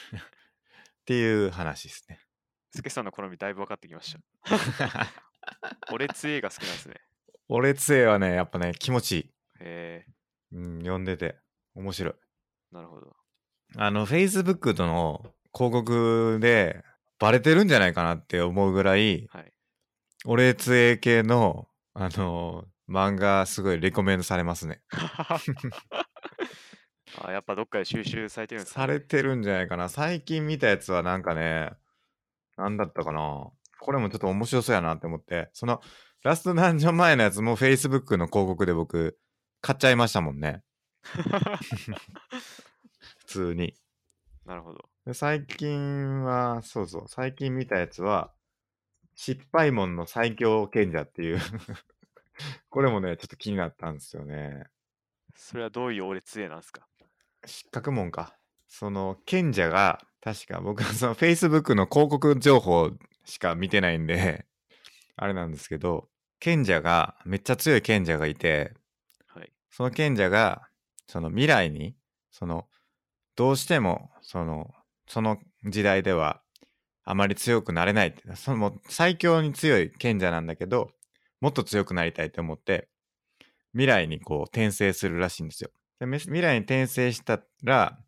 [1.06, 2.20] ていう話ですね。
[2.74, 5.08] スケさんの好みだいぶ分かってきました。
[5.92, 7.00] 俺つえが好きなんですね。
[7.48, 9.30] 俺杖はね、やっぱね、気持ちいい。
[9.60, 10.12] へえ
[10.52, 11.38] うん、読んでて
[11.74, 12.14] 面白い。
[12.72, 13.16] なるほど。
[13.76, 16.84] あの、Facebook との広告で
[17.18, 19.52] バレてるんじゃないかなって思うぐらい、はい。
[20.26, 24.80] 俺杖系の、あの漫画すごいレコメンドされますね。
[27.22, 29.88] あやっぱどっかで収集されてるんですか、されてるんじゃないかな。
[29.88, 31.72] 最近見たやつはなんかね、
[32.56, 33.50] なんだったかな。
[33.80, 35.80] これもちょっと面白そうやなって思って、その
[36.22, 39.18] ラストダンジョン前のやつも Facebook の広告で僕
[39.60, 40.62] 買っちゃいましたもんね。
[43.18, 43.74] 普通に。
[44.44, 44.88] なるほど。
[45.06, 48.32] で最近は、そうそう、最近見たやつは、
[49.14, 51.40] 失敗門の最強賢者っていう
[52.68, 54.64] これもね、ちょっと気になったんですよね。
[55.34, 56.86] それはどういう俺つえなんですか？
[57.44, 58.36] 失格門か。
[58.68, 62.90] その賢者が、確か僕はその Facebook の広告情報
[63.24, 64.46] しか見てないんで、
[65.16, 66.08] あれなんですけど、
[66.40, 68.74] 賢者が、めっちゃ強い賢者がいて、
[69.26, 69.52] はい。
[69.70, 70.68] その賢者が、
[71.06, 71.96] その未来に、
[72.30, 72.68] その、
[73.36, 74.74] どうしても、その、
[75.06, 76.42] その時代では、
[77.04, 80.90] あまり強くなれないって、その最強に強い賢者なんだけど、
[81.40, 82.88] もっと強くなりたいと思って、
[83.72, 85.70] 未来にこう転生するらしいんですよ。
[86.00, 87.98] で未来に転生したら、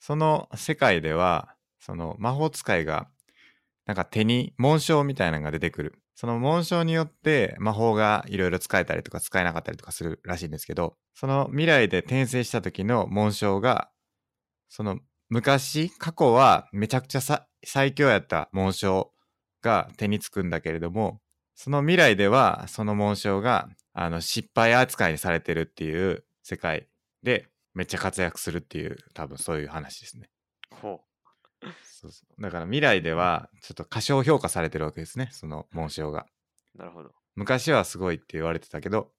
[0.00, 3.08] その世界では、その魔法使いが、
[3.86, 5.98] なんか手に紋章みたいなのが出てくる。
[6.14, 13.90] その紋章によって魔法がいろいろ使えたりとか使えなかったりとかするらしいんですけど、その未来で転生した時の紋章が、
[14.68, 15.00] その
[15.30, 17.20] 昔、過去はめちゃくちゃ
[17.64, 19.14] 最強やった紋章
[19.62, 21.21] が手につくんだけれども、
[21.62, 26.88] その未来ではその紋章があの失敗扱いにされてるっていう世界
[27.22, 30.28] でめっちゃ活躍するっていう多分そういう話ですね。
[30.74, 30.98] ほ
[31.84, 36.26] そうそうだから未来ではちょっと過小評価されてるわけですね、その紋章が。
[36.74, 36.78] う。
[36.78, 37.12] なるほど。
[37.36, 39.12] 昔はすごいって言われてたけど、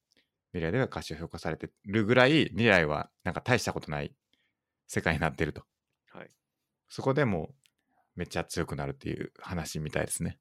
[0.52, 4.14] 未来では過小評価されてるぐらい未来はなんか大したことない
[4.90, 5.64] 世界になってると。
[6.12, 6.30] はい。
[6.90, 7.54] そこでもう
[8.18, 10.40] めっちゃ強くなるっていう話みたいですね。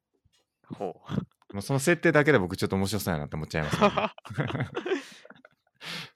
[0.66, 1.26] ほう。
[1.52, 3.90] もうその設定だけで僕ちょっと面白そうやなって思っちゃいます、ね。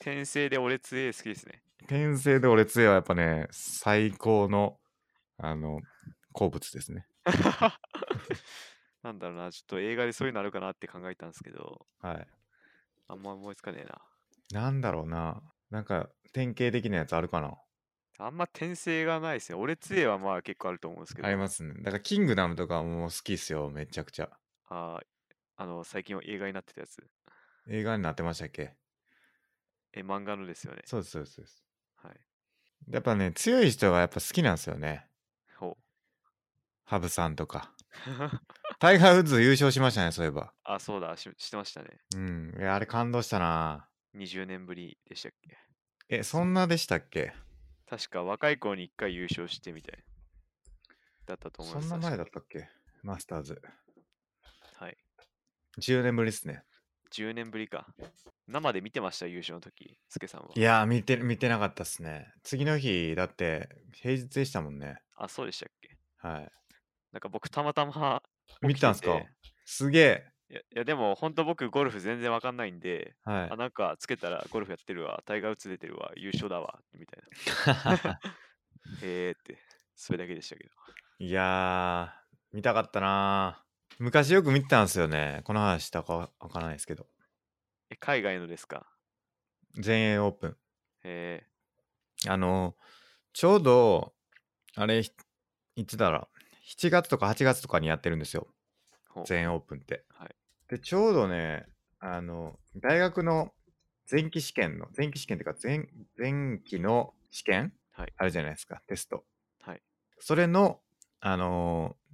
[0.01, 1.63] 転生で俺つえ好きですね。
[1.81, 4.79] 転生で俺強いはやっぱね、最高の、
[5.39, 5.81] あの、
[6.33, 7.07] 好物ですね。
[9.03, 12.27] なんだろうな、ちょっと映画でそういうのあるかなって考えたんですけど、はい。
[13.09, 14.63] あんま思いつかねえな。
[14.63, 15.43] なんだろうな。
[15.71, 17.55] なんか、典型的なやつあるかな？
[18.19, 19.59] あんま転生がないですね。
[19.59, 21.29] 俺つえはまあ結構あると思うんですけど。
[21.29, 21.75] ありますね。
[21.83, 24.31] だから、キングダムとかもう好きっすよ、めちゃくちゃ。
[24.69, 25.07] あー
[25.57, 27.03] あの、最近映画になってたやつ。
[27.69, 28.75] 映画になってましたっけ？
[29.93, 30.83] え、漫画のですよね。
[30.85, 31.65] そうです、そうですそうです。
[31.97, 32.21] はい。
[32.91, 35.09] やっぱね、強い人がやっぱ好きなんですよね。
[35.57, 35.77] ほ
[36.85, 37.73] ハブさんとか。
[38.07, 38.31] う。
[38.79, 40.53] タイガー・ウッズ優勝しましたね、そういえば。
[40.65, 41.99] あ、そうだ、ししてましたね。
[42.15, 42.55] うん。
[42.59, 43.89] いや、あれ感動したな。
[44.15, 45.57] 20年ぶりでしたっけ？
[46.09, 47.33] え、そんなでしたっけ？
[47.89, 50.05] 確か若い子に1回優勝してみたい。
[51.25, 51.89] だったと思います。
[51.89, 52.69] そんな前だったっけ？
[53.03, 53.63] マスターズ。
[54.75, 54.97] はい。
[55.81, 56.63] 10年ぶりっすね。
[57.13, 57.87] 10年ぶりか。
[58.49, 60.49] 生で見てました、優勝の時、スケさんは。
[60.55, 62.33] いやー見て、見てなかったっすね。
[62.43, 64.99] 次の日、だって、平日でしたもんね。
[65.17, 65.97] あ、そうでしたっけ？
[66.19, 66.49] はい。
[67.13, 68.23] なんか僕たまたま
[68.61, 69.21] 見たんすか？
[69.65, 70.15] すげえ。
[70.17, 73.57] ていやいやでも本当僕ゴルフ全然わかんないんで、はいあ。
[73.57, 77.23] なんかつけたらゴルフやってるわタイガー・ウッズ出てるわ優勝だわみたい
[78.05, 78.21] な
[79.03, 79.59] へーって
[79.97, 80.71] それだけでしたけど
[81.19, 83.66] いやー、見たかったなー
[83.99, 85.41] 昔よく見てたんですよね。
[85.45, 87.07] この話したかわからないですけど。
[87.91, 88.87] え海外のですか？
[89.79, 90.57] 全英オープン。
[91.05, 91.47] へ
[92.29, 92.75] あのー
[93.33, 94.15] ちょうど、
[94.77, 95.13] あれ、ひ
[95.77, 96.39] いつだろう。
[96.65, 98.49] 7月とか8月とかにやってるんですよ。
[99.27, 100.05] 全英オープンって。
[100.09, 100.35] はい
[100.69, 101.67] で、ちょうどね、
[102.01, 103.53] あの、大学の
[104.11, 105.87] 前期試験の、前期試験っていうか前、
[106.19, 109.25] 前期の試験、はいあるじゃないですか、テスト。
[109.61, 109.83] はい
[110.19, 110.81] それの、
[111.21, 112.06] あのー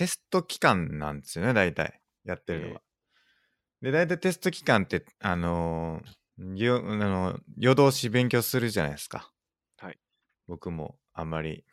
[0.00, 2.00] テスト期間なんですよね、大体。
[2.24, 2.80] やってるのは。
[3.82, 9.30] で、大体テスト期間って、あのーよあの夜通し勉強するじゃないですか。
[9.76, 9.98] はい。
[10.46, 11.66] 僕もあんまり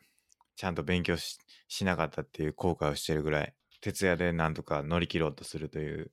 [0.56, 6.12] ちゃんと勉強ししなかったっていう後悔をしてるぐらい、徹夜でなんとか乗り切ろうとするという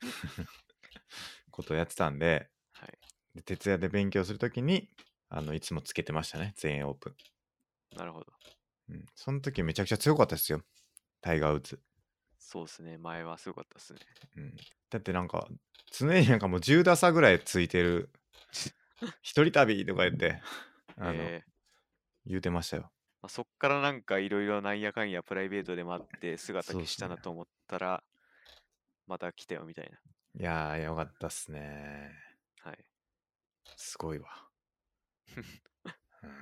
[1.50, 2.98] ことをやってたんで、はい
[3.34, 4.90] で徹夜で勉強するときに、
[5.30, 7.16] あの、いつもつけてましたね、全英オープン。
[7.96, 8.26] なるほど
[8.90, 9.06] うん。
[9.14, 10.62] その時めちゃくちゃ強かったですよ。
[11.20, 11.80] タイガー・ウッズ。
[12.38, 14.00] そうですね前はすごかったですね
[14.36, 14.56] うん。
[14.90, 15.46] だってなんか、
[15.92, 18.10] 常になんかもう10打差ぐらいついてる
[19.22, 20.40] 一人旅とか言って、
[20.98, 21.50] あの、えー
[22.26, 22.92] 言うてましたよ。
[23.22, 28.04] まあ、そっからなんかいろいろなんやかんやプライベートでもあって姿消したなと思ったら、
[29.06, 29.90] また来たよみたい
[30.38, 32.12] いやー、よかったっすね。
[32.64, 32.70] な。
[32.70, 32.84] はい。
[33.76, 34.28] すごいわ。
[36.22, 36.32] うん、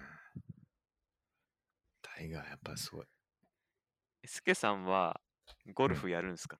[2.02, 3.06] タイガーやっぱすごい。
[4.24, 5.20] スケさんは
[5.74, 6.58] ゴルフやるんですか、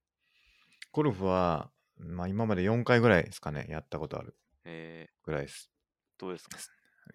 [0.93, 5.71] ゴルフは、まあ今まで4回ぐらいですかね、やったことあるえぐらいです。
[6.19, 6.59] ー、どうですか？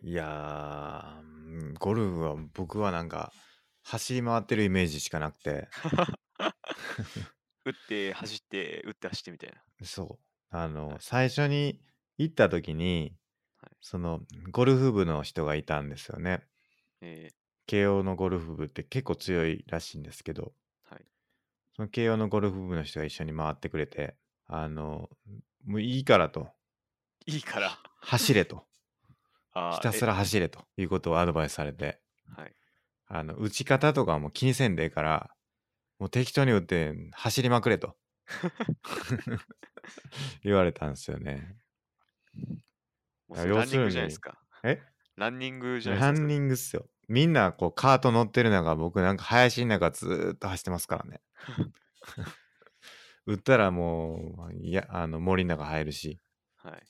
[0.02, 3.32] いやー、うんゴルフは僕はなんか、
[3.84, 5.68] 走り回ってるイメージしかなくて、
[7.66, 9.62] 打って走って打って走ってみたいな。
[9.86, 10.56] そう。
[10.56, 11.82] あの、はい最初に
[12.18, 13.16] 行った時に、
[13.62, 14.22] はいその、
[14.52, 16.48] ゴルフ部の人がいたんですよね。
[17.02, 17.30] え
[17.66, 20.54] 慶応のゴルフ部って結構強いらしいんですけど、
[20.84, 21.06] はい
[21.76, 25.10] その慶応のゴルフ部の人が一緒に回ってくれて、あの、
[25.66, 27.80] もういいからと、ー、いいから。
[28.02, 28.66] 走れと、
[29.74, 32.00] ひたすら走れということをアドバイスされて、
[32.38, 32.56] えはい。
[33.08, 35.36] あの、打ち方とかはもう気にせんでええから、
[35.98, 37.98] もう適当に打って走りまくれと
[40.44, 41.58] 言われたんですよね。
[43.28, 44.40] もうそれランニングじゃないですか。
[44.64, 44.82] え
[45.16, 46.20] ランニングじゃないですか。
[46.20, 46.90] ランニングっすよ。
[47.08, 51.22] みんなこうカート乗ってる中、僕なんか林の中ずーっと走ってますからね。
[53.26, 56.20] 打ったらもう、いや、あの森の中入るし、
[56.58, 56.84] はい。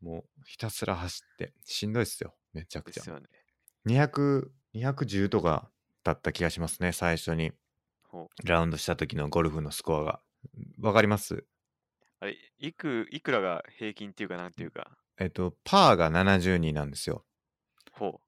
[0.00, 2.34] もうひたすら走って、しんどいっすよ。
[2.52, 3.10] めちゃくちゃです。
[3.10, 3.28] よね。
[3.86, 5.70] 200、210とか
[6.02, 7.52] だった気がしますね、最初に
[8.02, 10.20] ほうラウンドした時のゴルフのスコアが。
[10.78, 11.46] わかります？
[12.20, 17.24] あれ、いく、いくらが平均っていうかなんていうか、えっと、パーが72なんですよ。
[17.92, 18.20] ほ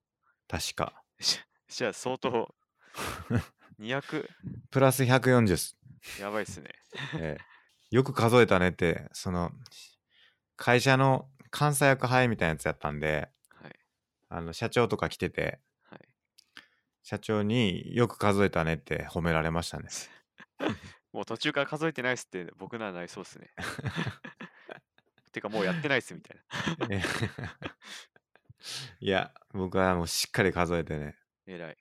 [0.49, 1.03] 確か。
[1.21, 1.23] う。
[1.69, 2.55] じゃあ相当、
[3.79, 4.29] 200、
[4.71, 5.77] プラス140っす。
[6.21, 6.71] やばいっすね。
[7.19, 7.57] ええ
[7.91, 9.53] よく数えたねって、その、
[10.57, 13.79] 会社の監査役杯みたいなやつやったんで、はい。
[14.29, 16.09] あの、社長とか来てて、はい。
[17.05, 19.89] 社長によく数えたねって褒められましたね。
[21.13, 23.51] もう途中から数えてないっすって僕ならなりそうっすね。
[25.33, 26.37] てかもうやってないっすみたい
[26.89, 26.99] な。
[29.01, 31.17] え いや、僕はもうしっかり数えてね。
[31.47, 31.77] えらい。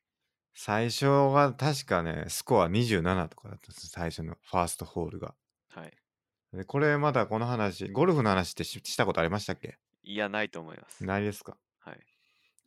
[0.53, 5.35] 最初が確かね、スコア27とかだったんです最初のファーストホールが。
[5.69, 5.93] はい。
[6.53, 9.77] で、これまだこの話、ゴルフの話ってししたことありましたっけ？
[10.03, 11.03] いや、ないと思います。
[11.03, 11.57] ないですか？
[11.79, 11.99] はい。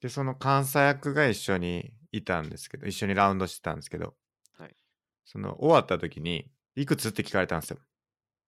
[0.00, 4.16] で、その監査役が一緒にいたんですけど、一緒にラウンドしてたんですけど、
[4.58, 4.76] はい。
[5.24, 7.78] その終わった時に、いくつって聞かれたんですよ。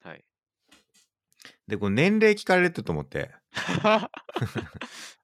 [0.02, 0.24] はい。
[1.66, 3.30] で、こう年齢聞かれると思って、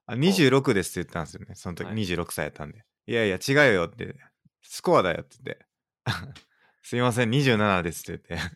[0.05, 1.55] あ26ですって言ったんですよね。
[1.55, 2.83] その時はい26歳やったんで。
[3.07, 4.15] いやいや、違うよって、
[4.61, 5.65] スコアだよって言って、
[6.83, 8.49] すいません、27ですって言って、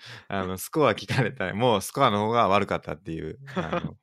[0.28, 3.98] あの、スコア聞かれたら、もうスコアの方が悪かったっていう、あの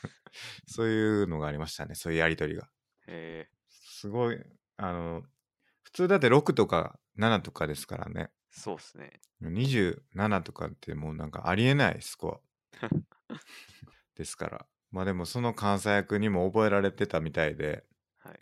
[0.66, 2.68] そういうのがありましたね、そういうやりとりが。
[3.06, 4.42] えすごい、
[4.76, 5.22] あの、
[5.82, 8.30] 普通だって6とか7とかですからね。
[8.54, 9.20] ー、そうっすね。
[9.42, 12.42] 27とかってもうなんかありえないスコ
[12.80, 12.88] ア
[14.16, 14.66] ですから。
[14.90, 17.84] まあでもその監査役にも覚えられてたみたいで、
[18.18, 18.40] はい。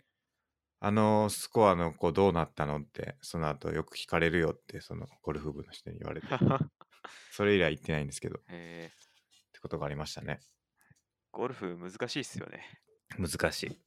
[0.79, 6.27] あのスコアの子どうなったのって、その後よく聞かれるよって、そのゴルフ部の人に言われて、
[7.31, 10.39] それ以来行ってないんですけど、っえー、てことがありましたね。
[11.31, 12.63] ゴルフ難しいっすよね。
[13.17, 13.81] 難しい。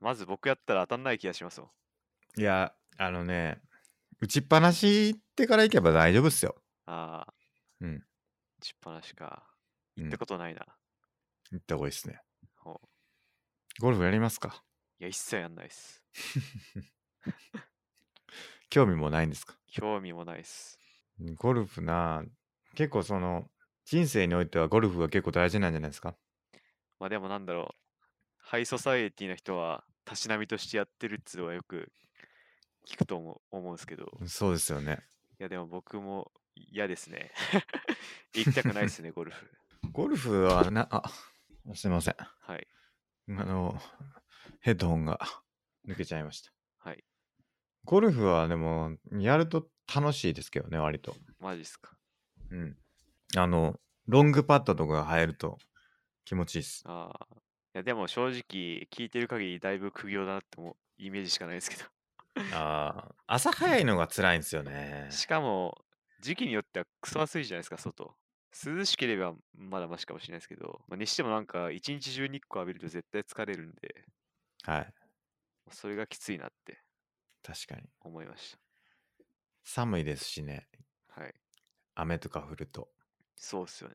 [0.00, 1.66] まず僕やったら当たんない気がしますも
[2.36, 2.40] ん。
[2.40, 3.60] いや、あのね、
[4.20, 6.56] 打ちっぱなし行ってから行けば大丈夫っすよ。
[6.86, 7.34] ああ、
[7.80, 7.96] うん。
[7.96, 8.02] 打
[8.60, 9.46] ちっぱなしか。
[9.46, 10.66] うん行ったことないな。
[11.52, 12.20] 行った方がいいっすね。
[12.56, 12.80] ほう
[13.80, 14.62] ゴルフやりますか？
[14.98, 16.02] いや、一切やんないっす。
[18.70, 19.56] 興味もないんですか？
[19.70, 20.78] 興味もないっす。
[21.36, 22.24] ゴルフな、
[22.74, 23.50] 結構その、
[23.84, 26.16] 人生においてはゴルフが結構大事なんじゃないですか？
[26.98, 27.74] まあでもなんだろう。
[28.38, 31.92] ハイソサエティの人はたしなみとしてやってるっつうのはよく
[32.88, 34.10] 聞くと思う思うんですけど。
[34.26, 35.00] そうですよね。
[35.38, 37.32] いやでも僕も嫌ですね。
[38.34, 39.50] 行きたくないですね、ゴルフ。
[39.92, 41.02] ゴルフはな、あ、
[41.74, 42.14] すいません。
[42.18, 42.66] あはい。
[43.28, 43.78] の、
[44.60, 45.20] ヘッドホンが
[45.86, 46.52] 抜けちゃいました。
[46.78, 47.04] はい。
[47.84, 51.14] ゴルフはでも、やると楽しいですけどね、割と。
[51.38, 51.96] マジっすか。
[52.50, 52.76] うん。
[53.36, 55.58] あの、ロングパットとかが入ると
[56.24, 56.82] 気持ちいいっす。
[56.86, 57.26] ああ。
[57.74, 61.84] いやでも正直聞いてる限りだいぶ苦行だなってもイメージしかないですけど。
[62.54, 65.06] ああ、朝早いのが辛いんですよね。
[65.10, 65.82] しかも
[66.20, 68.14] 時期によってはクソ暑いじゃないですか、外。
[68.52, 74.04] 涼しければまだマシかもしれないですけど、まあ、にしてもなんか一日中日光浴びると絶対疲れるんで、
[74.64, 74.94] はい。
[75.70, 76.82] それがきついなって
[77.42, 77.82] 確かに。
[78.00, 78.56] 思いまし
[79.64, 80.68] 寒いですしね。
[81.14, 81.20] た。
[81.22, 81.34] はい。
[81.94, 82.88] 雨とか降ると。
[83.36, 83.94] そうっすよね。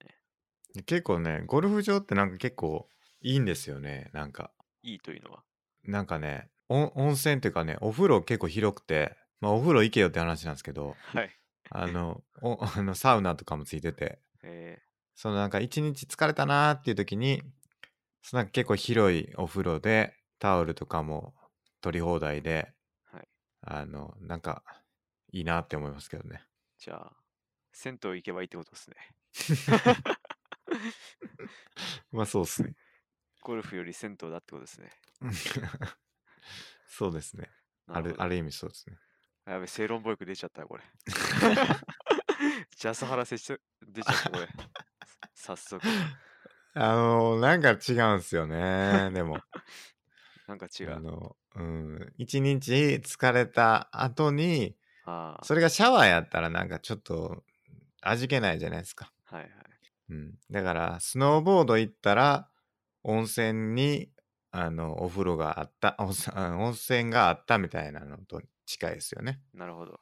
[0.73, 2.89] で結構ね、ゴルフ場ってなんか結構
[3.21, 4.51] いいんですよねなんか
[4.83, 5.43] いいというのは。
[5.83, 11.29] なんかね温温泉っていうかねお風呂結構広くてまあお風呂行けよって話なんですけどはい。
[11.69, 14.81] あのお あのサウナとかもついててえ
[15.15, 17.41] そのなんか一日疲れたなーっていう時に
[18.21, 21.33] そのなんか結構広いお風呂でタオルとかも
[21.81, 22.71] 取り放題で
[23.11, 23.27] はい。
[23.61, 24.63] あのなんか
[25.31, 26.43] いいなって思いますけどね
[26.77, 27.11] じゃあ、
[27.73, 28.95] 銭湯行けばいいってことですね。
[32.11, 32.75] まあそうっすね
[33.41, 34.89] ゴルフより銭湯だってことですね。
[36.87, 37.49] そうですね
[37.87, 38.97] あなるある意味そうですね
[39.45, 40.83] あやべ、正論ボイク出ちゃったよ、これ。
[42.77, 43.51] ジャスハラせし
[43.87, 44.47] 出ちゃった、これ。
[45.33, 45.81] 早速。
[46.75, 49.39] あのなんか違うんすよね でも
[50.47, 50.95] なんか違う。
[50.95, 52.71] あのうん一日
[53.03, 54.77] 疲れた後に
[55.41, 57.43] それがシャワーやったらなんかちょっと
[58.01, 59.51] 味気ないじゃないですかはいはい。
[60.09, 62.47] うん、だからスノーボード行ったら
[63.01, 64.11] 温泉に
[64.51, 69.99] あのお風呂があった温泉あ温泉があったみたいなのと近いですよね、なるほど。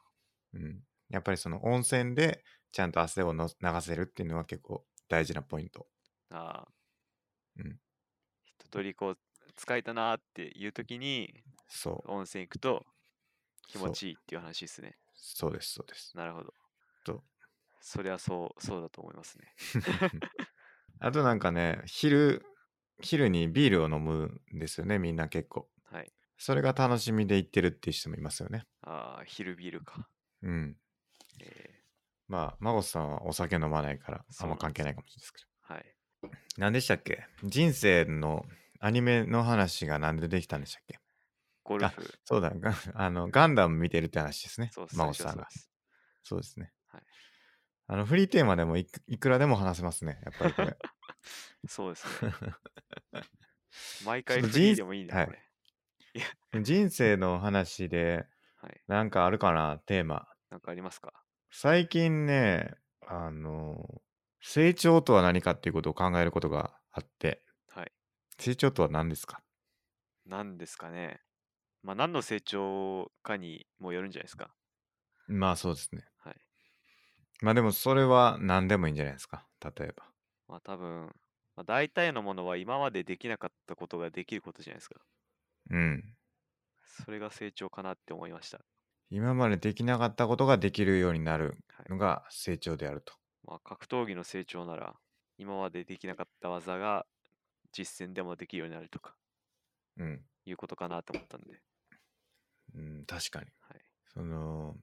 [0.52, 5.86] うん、やっぱりその温泉でちゃんと汗をの流せるっていうのは結構大事なポイント
[6.30, 6.68] ああ。
[7.56, 7.78] うん。
[8.44, 9.18] 一通りこう、
[9.56, 12.84] 疲れたなーっていう時に、そう温泉行くと
[13.68, 14.96] 気持ちいいっていう話ですね。
[15.14, 16.52] そうですそうですなるほど。
[17.04, 17.22] そう
[17.80, 19.54] そりゃそう、そうだと思いますね。
[20.98, 22.44] あとなんかね昼
[23.00, 26.12] 昼にビールを飲むんですよねみんな結構はい。
[26.38, 30.08] それが楽しみで行ってるっていう人もいますよねああ、昼ビールか。
[30.42, 30.76] うん
[31.40, 31.75] え
[32.28, 35.48] まあ孫さんはお酒飲まないからあんま関係ないかもしれないですけど。
[35.70, 35.96] ーはい。
[36.58, 37.26] 何でしたっけ？
[37.44, 38.44] 人生の
[38.80, 40.98] アニメの話が何でできたんでしたっけ？
[41.62, 42.18] ゴルフ。
[42.24, 42.52] そうだ。
[42.54, 45.42] ガ あのガンダム見てるって話ですねそう、真央さんが。
[45.42, 45.70] そうです。
[46.24, 47.02] そうですね、はい。
[47.88, 50.76] あのフリーテーマでもいくいくらでも話せますねやっぱりこれ。
[51.68, 52.32] そうですね。
[54.04, 55.26] 毎回フリー人でもいいんだ、はい。
[55.26, 55.32] こ
[56.52, 56.62] れ。
[56.62, 58.80] 人生の話ではい。
[58.88, 59.78] なんかあるかな？
[59.86, 60.26] テーマ。
[60.50, 61.12] なんかありますか？
[61.58, 62.74] 最近ね
[63.06, 64.02] あの
[64.42, 67.92] 成長とは何かっていうことを考えることがあってはい。
[68.38, 69.42] 成長とは何ですか？
[70.26, 71.22] 何ですかね。
[71.82, 74.56] まあ、何の成長かにもよるんじゃないですか。
[75.28, 76.36] まあそうですねはい。
[77.40, 79.46] まあでもそれは何でもいいんじゃないですか？
[79.62, 80.12] 例えば
[80.48, 81.06] まあ、多分、
[81.54, 85.00] まあ、大体のものは今までできなかったことができることじゃないですか。
[85.70, 86.16] うん
[86.86, 88.64] それが成長かなって思いました。
[89.10, 91.86] 今までできなかったことができるようになるはい。
[91.88, 93.14] のが成長であると。
[93.44, 95.00] まあ、格闘技の成長なら、
[95.38, 97.06] 今までできなかった技が
[97.72, 99.16] 実践でもできるようになるとか、
[99.96, 100.24] うん。
[100.46, 101.62] いうことかなと思ったんで。
[102.74, 103.46] うん、確かに。
[103.60, 103.80] はい。
[104.14, 104.76] その、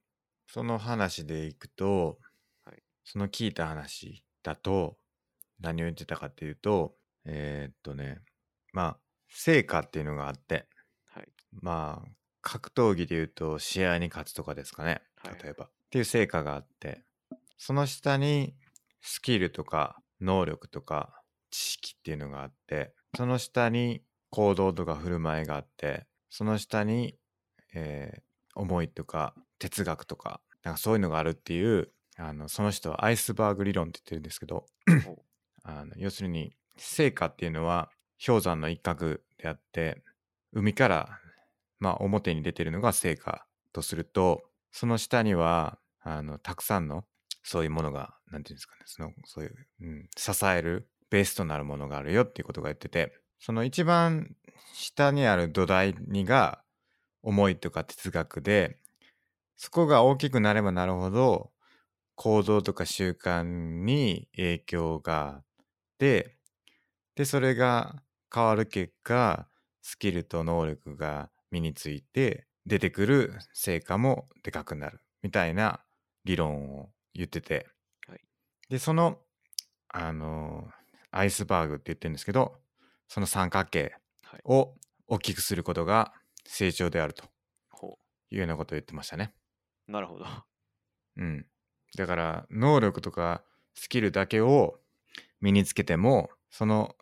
[0.48, 2.20] その話でいくと、
[2.66, 4.98] はいその聞いた話だと、
[5.60, 8.22] 何を言ってたかっていうと、えーっとね、
[8.74, 9.00] まあ、
[9.30, 10.68] 成果っていうのがあって、
[11.06, 11.34] はい。
[11.52, 12.12] まあ、
[12.44, 15.02] 格闘技で言うと試合に勝つとかですかね。
[15.24, 15.44] はい。
[15.44, 15.66] 例えば。
[15.66, 17.02] っていう成果があって、
[17.58, 18.54] その下に
[19.02, 27.18] スキルとか能力とか知識っていうのがあって、その下に行動とか振る舞いがあって、その下に、
[27.74, 34.66] えー思いとか哲学とか、なんかそういうのがあるっていう、あのその人はアイスバーグ理論って言ってるんですけど、
[35.08, 35.24] お。
[35.64, 37.90] あの要するに成果っていうのは
[38.26, 40.04] 氷山の一角であって
[40.52, 41.20] 海から
[41.84, 47.04] まあ表に出てるのが成果とするとその下にはあのたくさんの
[47.44, 54.34] そういうものがなんていうんですかねそのそういう、うん、支えるベースとなるものがあるよっていうことが言っててその一番
[54.74, 56.64] 下にある土台にが
[57.22, 58.78] 思いとか哲学で
[59.58, 61.52] そこが大きくなればなるほど
[62.16, 63.44] 行動とか習慣
[63.84, 65.44] に影響があっ
[66.00, 66.38] て
[67.16, 68.02] でそれが
[68.34, 69.48] 変わる結果
[69.82, 75.82] スキルと能力が身について出てくる成果もでかくなるみたいな
[76.26, 77.68] 理論を言ってて、
[78.08, 78.20] はい
[78.70, 79.20] でその
[79.90, 80.68] あの
[81.12, 82.56] アイスバーグって言ってるんですけど
[83.08, 84.42] その三角形はい。
[84.46, 84.74] を
[85.08, 86.12] 大きくすることが
[86.48, 87.26] 成長であると
[87.70, 88.00] ほ
[88.32, 89.32] いうようなことを言ってましたね。
[89.88, 89.92] う。
[89.92, 90.26] なるほど。
[91.18, 91.46] うん。
[91.96, 93.44] だから、能力とか
[93.76, 94.80] スキルだけを
[95.40, 96.96] 身につけても、その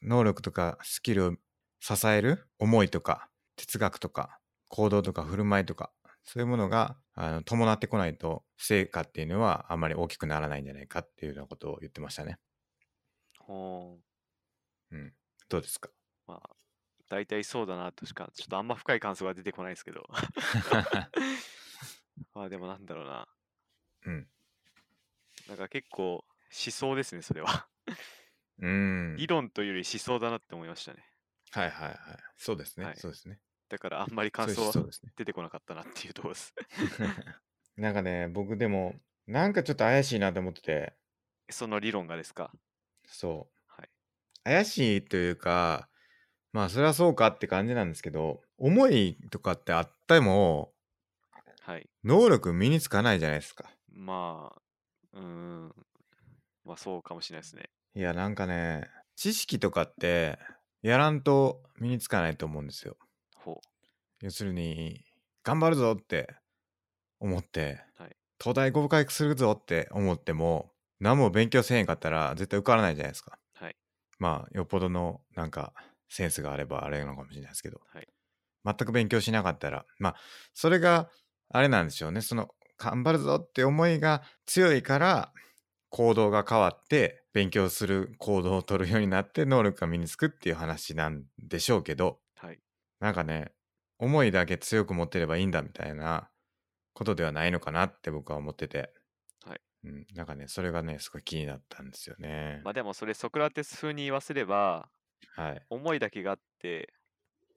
[0.00, 1.32] 能力とかスキルを
[1.80, 4.38] 支える思いとか哲学とか
[4.68, 5.92] 行動とか振る舞いとか、
[6.24, 12.38] そういうものがあの伴ってこないと成果っていうのはあんまり大きくならないんじゃないかっていうようなことを言ってましたね。
[13.38, 13.98] ほ
[14.92, 14.96] う。
[14.96, 15.12] うん。
[15.48, 15.90] どうですか？
[16.26, 16.50] まあ、
[17.08, 20.08] 大体そうだなとしか、ちょっとあんま深い感想が出てこないですけど。
[22.34, 23.28] まあでもなんだろうな。
[24.06, 24.28] うん。
[25.48, 27.66] なんか結構思想ですね、それは。
[28.58, 29.16] うん。
[29.16, 31.04] 理論というより思想だなって思いましたね。
[31.52, 31.98] はいはいはい。
[32.36, 32.86] そうですね。
[32.86, 33.38] はいそうですね。
[33.68, 35.12] だからあんまり感想はそうですね。
[35.16, 36.54] 出てこなかったなっていうところです。
[37.76, 38.94] なんかね、僕でも、
[39.26, 40.94] なんかちょっと怪しいなと思ってて、
[41.50, 42.50] その理論がですか？
[43.06, 43.58] そう。
[43.66, 43.90] はい。
[44.44, 45.88] 怪しいというか、
[46.52, 50.74] まあそれはそうかって感じなんですけど、思いとかってあっても、
[51.60, 51.88] はい。
[52.04, 53.70] 能力身につかないじゃないですか。
[53.88, 54.62] まあ、
[55.12, 55.74] うーん。
[56.64, 57.70] まあそうかもしれないですね。
[57.94, 60.38] いや、なんかね、知識とかって、
[60.82, 62.96] やらんと身につかないと思うんですよ。
[63.36, 63.60] ほ
[64.20, 65.04] 要するに、
[65.42, 66.34] 頑張るぞって
[67.18, 73.38] 思って、はい東大合格するぞって思っても、何も勉強せえへんかったら絶対受からないじゃないですか。
[73.60, 73.64] う。
[73.64, 73.76] はい。
[74.18, 75.72] まあ、よっぽどのなんか
[76.08, 78.08] センスがあればあれなのかもしれないですけど、はい
[78.64, 80.16] 全く勉強しなかったら、まあ、
[80.54, 81.08] それが
[81.50, 82.20] あれなんでしょうね。
[82.20, 85.32] その、頑張るぞって思いが強いから、
[85.92, 92.58] 行動が変わって、勉強する行動を取るようになって、能力が身につくっていう話なんでしょうけど、はい。
[92.98, 93.52] なんかね、
[93.98, 96.30] 思いだけ強く持ってればいいんだみたいな
[96.94, 98.90] ことではないのかなって僕は思ってて、
[99.44, 102.62] はいうん、なんかね、それがね、すごい気になったんですよね。
[102.64, 104.88] まあでもそれソクラテス風に言わせれば、
[105.36, 105.62] はい。
[105.68, 106.94] 思いだけがあって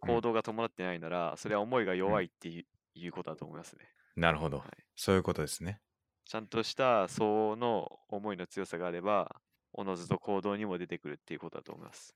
[0.03, 2.65] うん行動が伴ってないなら、それは思いが弱いっていう,、
[2.95, 3.89] いうことだと思いますね。
[4.17, 4.67] なるほど、はい
[4.97, 5.81] そういうことですね。
[6.26, 9.36] ちゃんとした相応の思いの強さがあれば、
[9.73, 12.15] おのずと行動にも出てくるっていうことだと思います。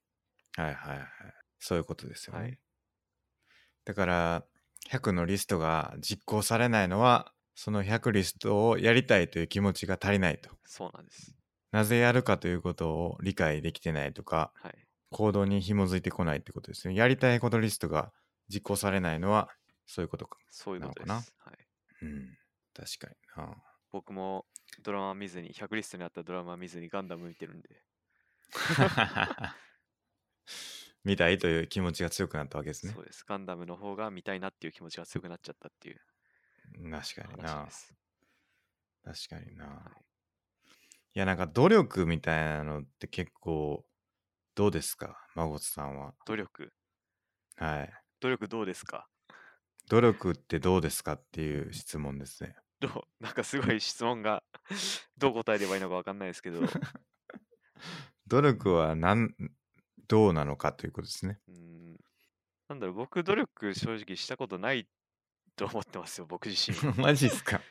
[0.55, 1.07] はいはいはい。
[1.59, 2.39] そういうことですよね。
[2.39, 2.59] はい
[3.85, 4.45] だから、
[4.91, 10.51] 100のリストが実行されないのは、その100リストをやりたいという気持ちが足りないと。
[10.65, 11.35] そうなんです。
[11.71, 14.75] なぜやるかということを理解できてないとか、はい。
[15.09, 16.93] 行動に紐づいてこないってことですね。
[16.93, 18.11] やりたいことリストが
[18.47, 19.49] 実行されないのは、
[19.87, 20.37] そういうことか。
[20.51, 21.35] そういうことです。
[21.39, 21.57] はい、
[22.03, 22.37] うん。
[22.75, 23.57] 確かにな。
[23.91, 24.45] 僕も
[24.83, 27.69] ドラマ見ずに、100リストにあったドラマ見ずにガンダム見てるんで、
[31.03, 33.01] 見たいという気持ちが強くなったわけですねそ。
[33.01, 33.23] うです。
[33.27, 36.01] ガンダムの方が見たいなっていう気持ちが強くなっちゃったっていう
[36.91, 37.67] 確かにな。
[39.03, 39.65] 確かにな。
[39.65, 40.03] はい
[41.15, 43.83] いや、なんか努力みたいなのって結構、
[44.53, 45.17] どうですか？
[45.33, 46.13] マゴツさんは。
[46.25, 46.71] 努力？
[47.55, 47.93] はい。
[48.19, 49.07] 努力どうですか？
[49.89, 52.55] 努力ってどうですかっていう質問ですね。
[52.79, 54.43] どうなんかすごい質問が
[55.17, 56.63] どう答えればいいのかわかんないですけど、う
[58.27, 59.33] 努力は何、
[60.07, 61.39] どうなのかということですね。
[61.49, 61.97] ーん
[62.69, 64.87] なんだろう、僕努力正直したことない
[65.55, 66.77] と思ってますよ、僕自身。
[67.01, 67.61] マジっすか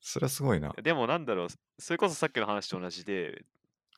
[0.00, 0.72] それはすごいな。
[0.82, 1.48] でもなんだろう、
[1.78, 3.44] それこそさっきの話と同じで、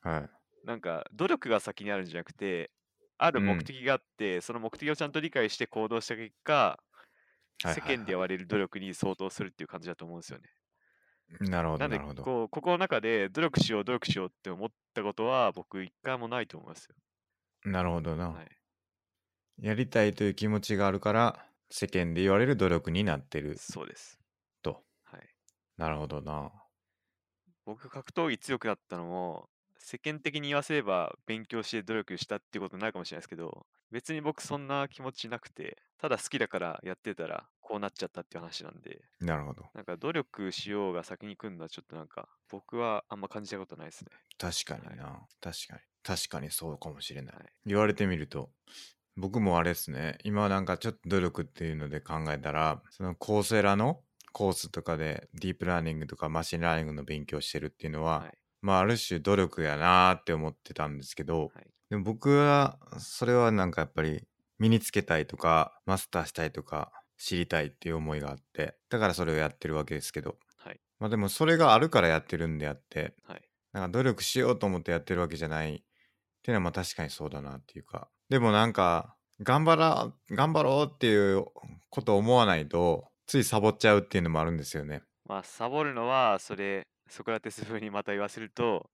[0.02, 0.30] はい。
[0.66, 2.70] なんか努力が先にあるんじゃなくて、
[3.18, 6.78] あるうん目的があって、その目的をちゃんと理解して行動した結果、
[7.62, 10.44] はい世間で言われる努力に相当するっていう感じだと思うんですよね。
[11.40, 12.22] なるほど、なんでなるほど。
[12.22, 16.94] こう、ここの中で努力しよう、努力しようって思ったことは僕一回もないと思いますよ。
[17.64, 18.30] なるほどな。
[18.30, 18.48] はい、
[19.58, 24.20] やりたいという気持ちがあるから、世間で言われる努力になってるそうです。
[24.62, 24.84] と。
[25.04, 25.28] はい、
[25.76, 26.52] なるほどな。
[27.64, 29.48] 僕格闘技強くなったのも、
[29.86, 39.62] 世間的に言わせれば勉強して努力したっていうことになるかもしれないですけど、別に僕そんな気持ちなくて、ただ好きだからやってたらこうなっちゃったっていう話なんで、なるほど。
[39.74, 44.10] なんか努力しようが先に来るのはちょっとなんか僕はあんま感じたことないですね。
[44.38, 47.46] 確かにな、確かに確かにそうかもしれない、はい。
[47.66, 48.50] 言われてみると
[49.16, 54.00] 僕もあれですね今なんかちょっと努力っていうので考えたらその Coursera の
[54.32, 61.66] コースとかでディープラーニングとかマシンラーニングの勉強してるっていうのは、はいまあある種努力やなーって思ってたんですけど、はい。
[61.90, 64.26] でも僕はそれはなんかやっぱり
[64.58, 70.36] 身につけたいとかマスターしたいとか知りたいっていう思いがあってだからそれをやってるわけですけど。
[70.56, 70.80] はい。
[70.98, 73.42] まあでもそれがあるからやってるんであってはい。
[73.72, 75.84] なんか努力しようと思ってやってるわけじゃないってい
[76.46, 78.08] うのはまあ確かにそうだなっていうか。
[78.28, 81.44] でもなんか頑張ら頑張ろうっていう
[81.90, 85.02] ことを思わないとついサボっちゃうっていうのもあるんですよね。
[85.26, 88.90] まあサボるのはそれソクラテス風にまた言わせると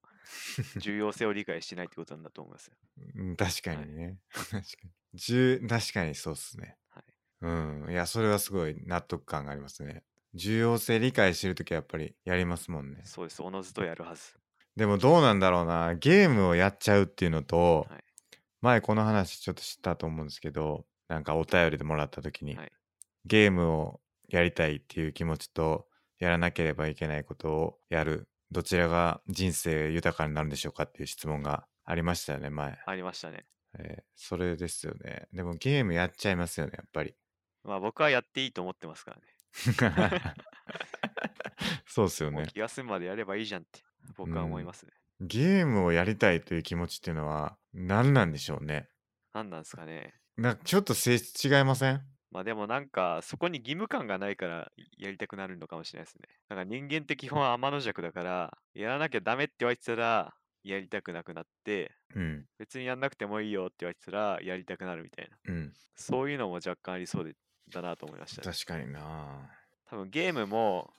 [0.78, 2.76] 重要性を理解してないってことなんだと思いますよ。
[3.16, 4.18] うん確かにね。
[4.32, 6.76] 確かに 重確かにそうっすね。
[6.88, 7.04] はい
[7.42, 7.90] うん。
[7.90, 10.04] いやそれはすごい納得感がありますね。
[10.34, 13.02] 重要性理解してるときはやっぱりやりますもんね。
[13.04, 14.34] そうです、おのずとやるはず。
[14.76, 18.04] でもどうなんだろうなゲームをやっちゃうっていうのと、はい
[18.62, 22.72] 前この話ちょっとしたと思うんですけどなんかお便りでもらった時に、はい
[23.24, 25.86] ゲームをやりたいっていう気持ちと
[26.22, 33.44] やらなければいけないことをやるどちらが人生豊かになるんでしょうかっていう質問がありましたよね前、ありましたね。
[33.76, 37.16] えーそれですよねでもゲームやっちゃいますよねやっぱり
[37.64, 40.34] まあ僕はやっていいと思ってますからね。
[41.86, 43.80] そうっすよね気が済むまでやればいいじゃんって
[44.16, 44.92] 僕は思いますね。
[45.20, 48.88] ゲームをやりたいという気持ちっていうのは何なんでしょうね。
[49.34, 50.14] 何なんですかね。
[50.36, 52.02] なんかちょっと性質違いません？
[52.32, 56.28] まあでもなんかそこに義務感がないからやりたくなるのかもしれないですね。
[56.48, 62.46] なんか人間って基本天の弱だからやらなきゃダメって言われてたらやりたくなくなってうん。
[62.58, 65.36] 別にやんなくてもいいよって言われてたらやりたくなるみたいな。
[65.52, 65.72] うん。
[65.94, 67.34] そういうのも若干ありそうで
[67.70, 68.52] だなと思いました、ね。
[68.52, 69.50] 確かにな
[69.90, 70.90] 多分ゲームも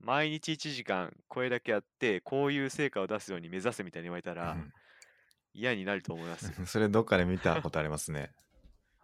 [0.00, 4.56] 毎日1時間これだけやってこういう成果を出すように目指すみたいに言われたら
[5.54, 8.32] 嫌になると思います それどっかで見たことありますね。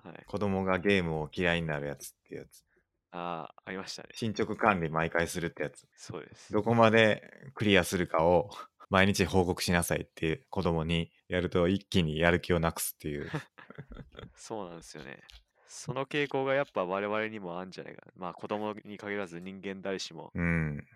[0.08, 2.64] はい、子供がゲームを嫌いになるやつっていうやつ。
[3.10, 4.10] ああ、ありましたね。
[4.12, 5.86] 進捗管理毎回するってやつ。
[5.96, 6.52] そうです。
[6.52, 8.50] どこまでクリアするかを
[8.90, 13.30] 毎日報告しなさいって子供にやると一気にやる気をなくすっていう。
[14.34, 15.22] そうなんですよね。
[15.66, 18.12] その傾向がやっぱ我々にもあるんじゃないかな。
[18.16, 20.86] まあ子供に限らず人間誰しもうん。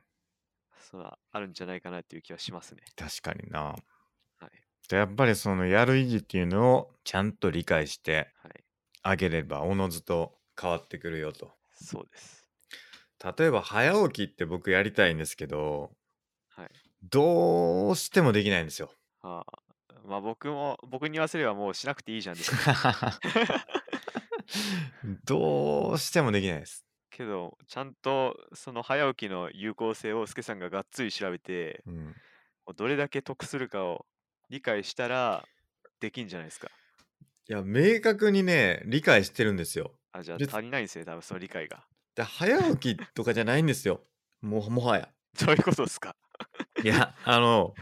[0.79, 2.83] そのあるんじゃないかなっていう気はしますね。
[2.97, 3.61] 確かにな。
[3.61, 4.51] はい。
[4.89, 8.62] でやっぱりそのやる意義っていうのをちゃんと理解してはい。
[9.03, 11.53] あげればおのずと変わってくるよと。
[11.73, 12.49] そうです。
[13.39, 15.91] 例えば早起きって僕やりたいんですけど、
[16.49, 16.71] はい。
[17.11, 18.91] どうしてもできないんですよ。
[19.23, 19.63] ああ
[20.07, 22.53] まあ僕も、僕に言わせればもうしなくていいじゃんです。
[25.25, 26.85] どうしてもできないです。
[27.11, 32.15] けど、ちゃんとその早起きの有効性をスケさんががっつり調べて、うん、
[32.77, 34.07] どれだけ得するかを
[34.51, 35.47] 理解したら
[36.01, 36.69] できんじゃないですか。
[37.53, 39.93] いや明確にね理解してるんですよ。
[40.13, 41.85] あ、じゃあで足りないんですね、多分その理解が。
[42.17, 44.01] で早起きとかじゃないんですよ。
[44.41, 45.11] もうもはや。
[45.39, 46.17] どういうことですか
[46.83, 47.75] いやあの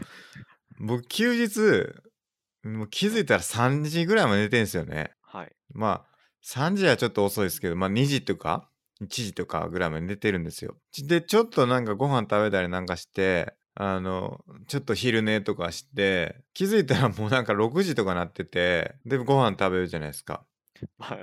[0.77, 1.87] 僕休日
[2.63, 5.13] もう気づいたら3時ぐらいまで寝てんですよね。
[5.21, 5.55] はい。
[5.73, 8.69] まあ3時はちょっと遅いですけど、まあ2時とか
[9.01, 10.75] 1時とかぐらいまで寝てるんですよ。
[11.07, 20.45] で、ちょっとなんかご飯食べたりなんかして、あの、ちょっと昼寝とかして、気づいたらもうなんか6時とかなってて、で、ご飯食べるじゃないですか。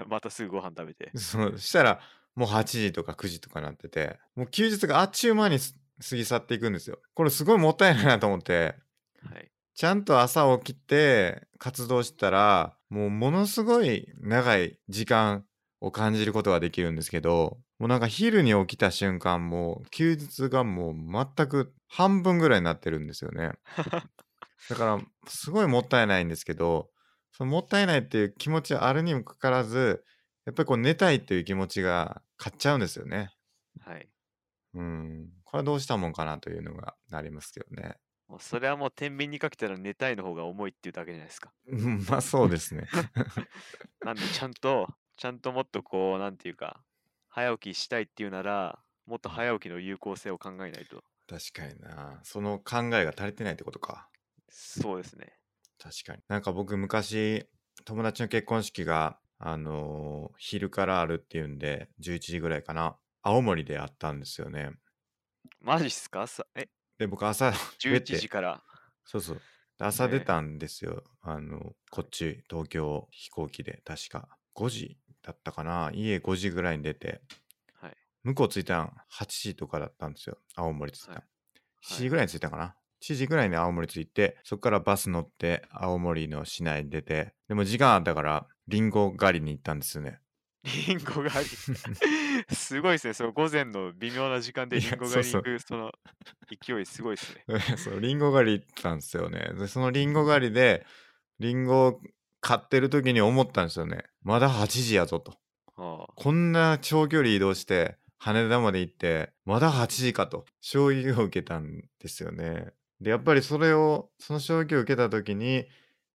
[0.09, 1.11] またすぐご飯食べて。
[1.17, 2.01] そうしたら
[2.35, 5.77] もう8時とか9時とかなってて、もう休日があっちゅう間にす
[6.09, 6.99] 過ぎ去っていくんですよ。
[7.15, 8.77] これすごいもったいないなと思って、
[9.29, 9.51] はい。
[9.75, 15.45] ちゃんと朝起きて活動したらもうものすごい長い時間
[15.81, 20.95] を感じることができるんですけどもうなんか昼に起きた瞬間もう休日がもう
[21.37, 23.53] 全く半分ぐらいになってるんですよね
[24.69, 26.91] だからすごいもったいないんですけど
[27.33, 30.05] そのもったいないっていう気持ちはあるにもかかわらず
[30.47, 33.31] やっぱりこう寝たいっていう気持ちが勝っちゃうんですよね
[33.81, 34.09] はい。
[34.75, 41.53] うんこれはどうしたもんかなというのがありますけどねもうそれはもう天秤にかけたら寝たいの方が重いっていうだけじゃないですか。
[41.67, 42.89] う んまあそうですね
[44.03, 46.85] なんでちゃんと、ちゃんともっとこう、なんていうか、
[47.29, 51.05] 早起きしたいっていうなら、もっと早起きの有効性を考えないと。
[51.29, 52.21] 確かにな。
[52.25, 54.09] その考えが足りてないってことか。
[54.49, 55.39] そうですね。
[55.79, 56.23] 確かに。
[56.29, 57.47] なんか僕昔
[57.85, 62.97] 友達の結婚式があのー昼からあるっていうんで11時ぐらいかな。
[63.23, 64.71] 青森であったんですよね。
[65.61, 66.27] マジっすか？
[66.27, 66.69] さえ、
[66.99, 67.53] で僕朝
[67.83, 68.63] 出て11時から？
[69.05, 69.37] そうそう。
[69.37, 70.19] で朝ね。
[70.19, 74.29] 出たんですよ、あのこっち東京飛行機で確か。
[74.55, 75.91] 5時だったかな。
[75.93, 77.09] 家5時ぐらいに出て。
[77.09, 77.21] はい。
[78.25, 81.25] 向こう着いたん8時とかだったんですよ青森着いたん、はい。
[81.85, 90.21] 7時ぐらいに着いたかな、7時ぐらいに青森着いてそこからバス乗って青森の市内に出てでも時間あったからリンゴ狩りに行ったんですよね。
[90.65, 91.51] リンゴ狩り。
[92.55, 93.15] すごいですね。
[93.15, 95.93] その午前の微妙な時間でリンゴ狩り行く、その
[96.49, 97.45] 勢いすごいですね。
[97.79, 99.53] そうリンゴ狩り行ったんですよね。
[99.59, 100.85] でそのリンゴ狩りで
[101.39, 102.01] リンゴを
[102.41, 104.05] 買ってる時に思ったんですよね。
[104.23, 105.39] まだ8時やぞと。
[105.77, 106.13] ああ。
[106.15, 112.73] こんな長距離移動して羽田まで行ってまだ8時かと衝撃を受けたんですよね。
[113.01, 115.67] でやっぱりそれをその衝撃を受けた時に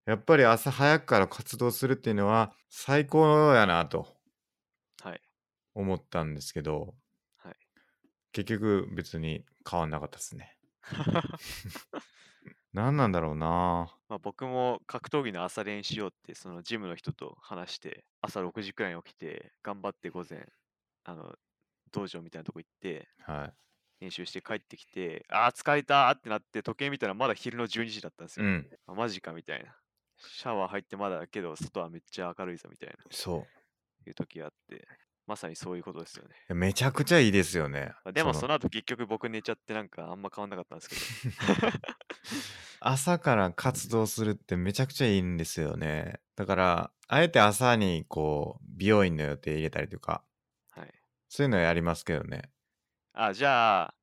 [0.06, 4.08] やっぱり朝早くから活動するっていうのは最高やなと
[5.02, 5.22] はい。
[5.76, 6.96] 思ったんですけど
[7.38, 7.58] はい。
[8.32, 10.58] 結局別に変わんなかったですね。
[12.74, 20.48] 何なんだろうなまあ僕も格闘技の朝練しようって、そのジムの人と話して、朝6時くらいに起きて、頑張って午前、
[21.04, 21.36] あの、
[21.94, 23.54] 道場みたいなとこ行って、はい。
[24.02, 28.46] 練習して帰ってきて、ああ、疲れたーってなって、時計見たらまだ昼の12時だったんですよ。
[28.46, 29.74] うんあマジかみたいな。
[30.18, 33.48] シャワー入ってまだだけど、外はめっちゃ明るいぞみたいな、そ
[34.06, 34.88] ういう時があって、
[35.26, 36.36] まさにそういうことですよね。
[36.54, 37.94] めちゃくちゃいいですよね。
[38.04, 41.72] まあでもその後結局僕寝ちゃってなんかあんま変わんなかったんですけど。
[42.86, 46.20] 朝から活動するってめちゃくちゃいいんですよね。
[46.36, 50.33] だから、あえて朝にこう、美容院の予定入れたりとか、はい。
[51.36, 52.44] そういうのやりますけどね。
[53.14, 53.96] あ、じゃあ、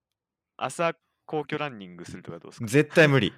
[0.56, 0.94] 朝
[1.26, 2.66] 皇居ランニングするとかどうですか？
[2.66, 3.32] 絶対無理。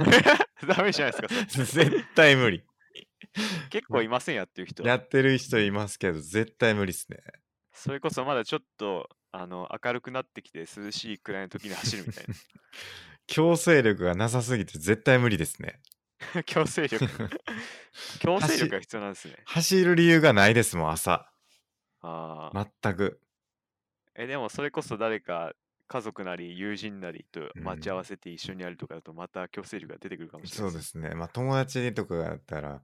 [0.66, 1.44] ダメじゃないですか。
[1.66, 2.64] 絶対無理。
[3.68, 4.82] 結構いませんやっていう人。
[4.84, 7.18] やってる人いますけど、絶対無理っすね。
[7.74, 12.24] それこそまだちょっとあの明るくなってきて涼しいくらいの時に走るみたい
[13.26, 15.82] 強制力がなさすぎて絶対無理ですね。
[16.34, 16.42] な。
[16.42, 17.06] 強制力。
[18.20, 19.36] 強制力が必要なんですね。
[19.44, 21.30] 走る理由がないですもん、朝。
[22.00, 22.66] ああ。
[22.82, 23.20] 全く。
[24.16, 25.52] え、でもそれこそ誰か
[25.88, 30.72] 家族なり友人なりとうん待ち合わせて一緒にやるとかだとまた強制力が出てくるかもしれそうない。
[30.72, 31.14] ですね。
[31.14, 32.82] まあ友達とかだったら、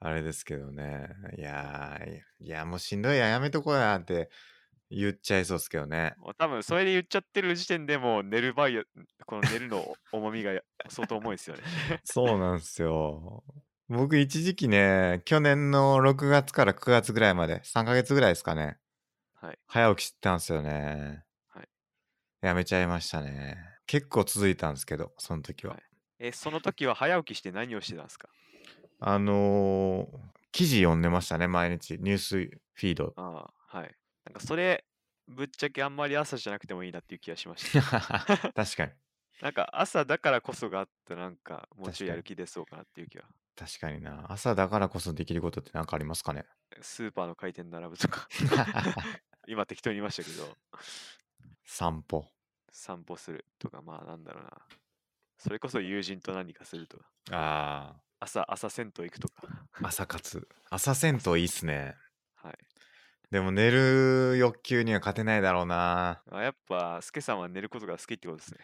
[0.00, 1.08] あれですけどね。
[1.36, 4.30] いやー、いやもうしんどいや、やめとこうやって
[4.90, 6.14] 言っちゃいそうですけどね。
[6.16, 8.68] もう多分それで言っちゃってる時点でもう寝る場合、
[9.26, 10.52] この寝るの 重みが
[10.88, 11.62] 相当重いですよね。
[12.04, 13.44] そうなんですよ。
[13.88, 18.78] 僕一時期ね、去年の6月から9月ぐらいまで、3ヶ月ぐらいですかね。
[19.40, 19.58] はい。
[19.66, 21.24] 早起きしてたんですよね。
[21.48, 21.68] はい。
[22.42, 23.56] やめちゃいましたね。
[23.86, 25.74] 結構続いたんですけど、その時は。
[25.74, 25.82] はい
[26.22, 28.28] え、その時は早起きして何をしてたんですか？
[29.00, 30.18] あのー
[30.52, 31.96] 記事読んでましたね、毎日。
[32.00, 33.14] ニュースフィード。
[33.16, 33.94] ああ、はい。
[34.24, 34.84] なんかそれ、
[35.28, 37.80] ぶっちゃけあんまり朝じゃなくてもいいなっていう気がしました。
[38.52, 38.92] 確かに。
[39.40, 43.24] なんか朝だからこそがあったらなんかもうちょいやる気出そうかなっていう気は。
[43.56, 44.26] 確かにな。
[44.30, 46.44] 朝だからこそできることって何かありますかね？
[46.82, 48.28] スーパーの開店並ぶとか。
[49.50, 50.56] 今適当に言いましたけど、
[51.64, 52.24] 散歩。
[52.70, 54.50] 散歩するとか、まあなんだろうな。
[55.38, 57.04] それこそ友人と何かするとか。
[57.32, 59.34] あ朝、朝銭湯行くとか。
[59.82, 59.88] あ。
[59.88, 60.46] 朝活。
[60.70, 61.96] 朝銭湯いいっすね。
[62.36, 62.54] はい。
[63.32, 66.22] でも寝る欲求には勝てないだろうな。
[66.30, 68.60] あやっぱ、スケさんは寝ることが好きってことですね。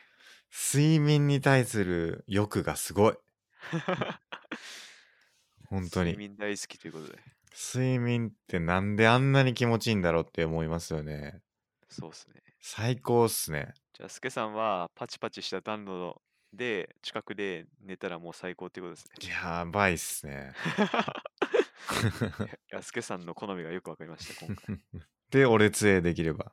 [0.72, 3.14] 睡眠に対する欲がすごい。
[5.66, 6.12] 本当に。
[6.12, 7.35] 睡眠大好きということで。
[7.58, 11.40] 睡眠ってなんであんなに気持ちいいんだろうって思いますよね。
[11.88, 12.42] そうですね。
[12.60, 13.72] 最高っすね。
[13.94, 16.20] じゃあ、スケさんはパチパチした暖炉
[16.52, 19.28] で近くで寝たらもう最高ってことですね。
[19.30, 20.52] やばいっすね。
[22.72, 24.80] いや、スケさんの好みがよくわかりました、今回。
[25.30, 26.52] で、俺杖できれば。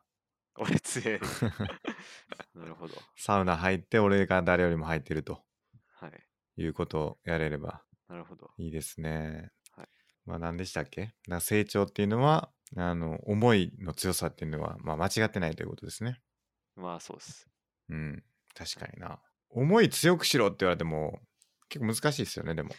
[0.56, 1.20] 俺強い。
[2.56, 2.94] なるほど。
[3.18, 5.44] サウナ入って俺が誰よりも入ってると
[5.96, 6.62] はい。
[6.62, 8.52] いうことをやれればなるほど。
[8.58, 9.52] いいですね。
[10.26, 11.14] はいまあ何でしたっけ？
[11.40, 16.20] 成長っていうのはあの思いの強さっていうのは、まあ、間違ってないということですね。
[16.76, 17.48] まあ、そうです。
[17.90, 18.24] うん
[18.56, 19.20] 確かにな。
[19.50, 21.20] 思い強くしろって言われても
[21.70, 22.70] 結構難しいですよねでも。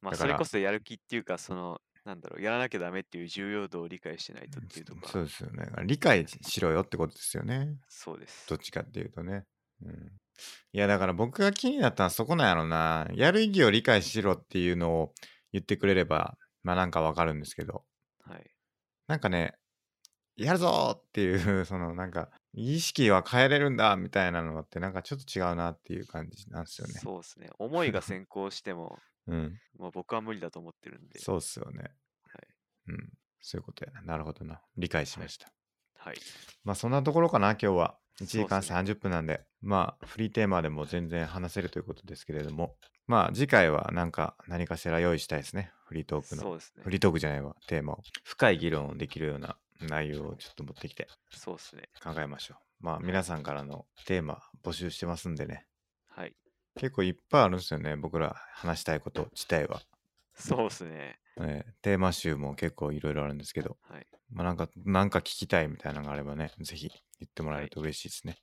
[0.00, 5.66] まあ、それこそやる気っていうか、その、なんだろう、やらなきゃダメっていう重要度を理解してないとっていうところそうですよね。
[5.84, 7.76] 理解しろよってことですよね。
[7.88, 8.56] そうですど。
[8.56, 9.44] っちかっていうとね。
[9.82, 9.92] うん、
[10.72, 13.08] いやだから僕が気になったのはそこなんやろな。
[13.14, 15.14] やる意義を理解しろっていうのを
[15.52, 16.36] 言ってくれれば
[16.68, 17.82] まあなんかわかるんですけど
[18.24, 18.50] はい。
[19.06, 19.54] なんかね
[20.36, 27.00] やるぞーっていう そのなんか意識は変えれるんだみたいなのってなんかちょっと違うなっていう感じなんですよね。
[27.00, 27.48] そうですね。
[27.58, 29.58] 思いが先行しても、 うん。
[29.78, 31.18] まあ、僕は無理だと思ってるんで。
[31.20, 31.82] そうっすよね。
[31.82, 31.92] はい。
[32.88, 33.12] うん。
[33.40, 34.02] そういうことやな。
[34.02, 34.62] なるほどな。
[34.76, 35.50] 理解しました。
[35.96, 36.16] はい。
[36.64, 37.98] まあそんなところかな今日は。
[38.20, 42.76] 1時間そうっすね30分なんで、まあフリーテーマでも全然話せるということですけれども、
[43.08, 45.72] まあ次回はなんか何かしら用意したいですね。
[45.86, 46.42] フリートークの。
[46.42, 46.90] そうですねフ。
[46.90, 48.02] リートークじゃないわ、テーマを。
[48.22, 51.88] 深い議論をできるような内容をちょっと持ってきてそうですね。
[52.04, 52.84] 考えましょう。
[52.84, 55.66] まあ皆さんからのテーマ募集してますんでね。
[56.08, 56.36] はい。
[56.76, 57.96] 結構いっぱいあるんですよね。
[57.96, 59.80] 僕ら話したいこと自体は。
[60.34, 61.18] そうですね。
[61.40, 64.06] えーテーマ集も結構いろいろあるんですけど、はい。
[64.30, 66.90] まあなんか、なんか聞きたいみたいなのがあればね、ぜひ
[67.20, 68.38] 言ってもらえると嬉しいですね。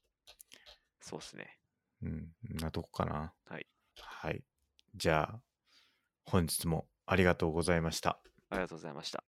[0.99, 1.59] そうですね。
[2.01, 3.33] うん、んなとこかな。
[3.45, 3.67] はい。
[3.99, 4.43] はい。
[4.95, 5.41] じゃあ、
[6.25, 8.19] 本日もありがとうございました。
[8.49, 9.23] ありがとうございました。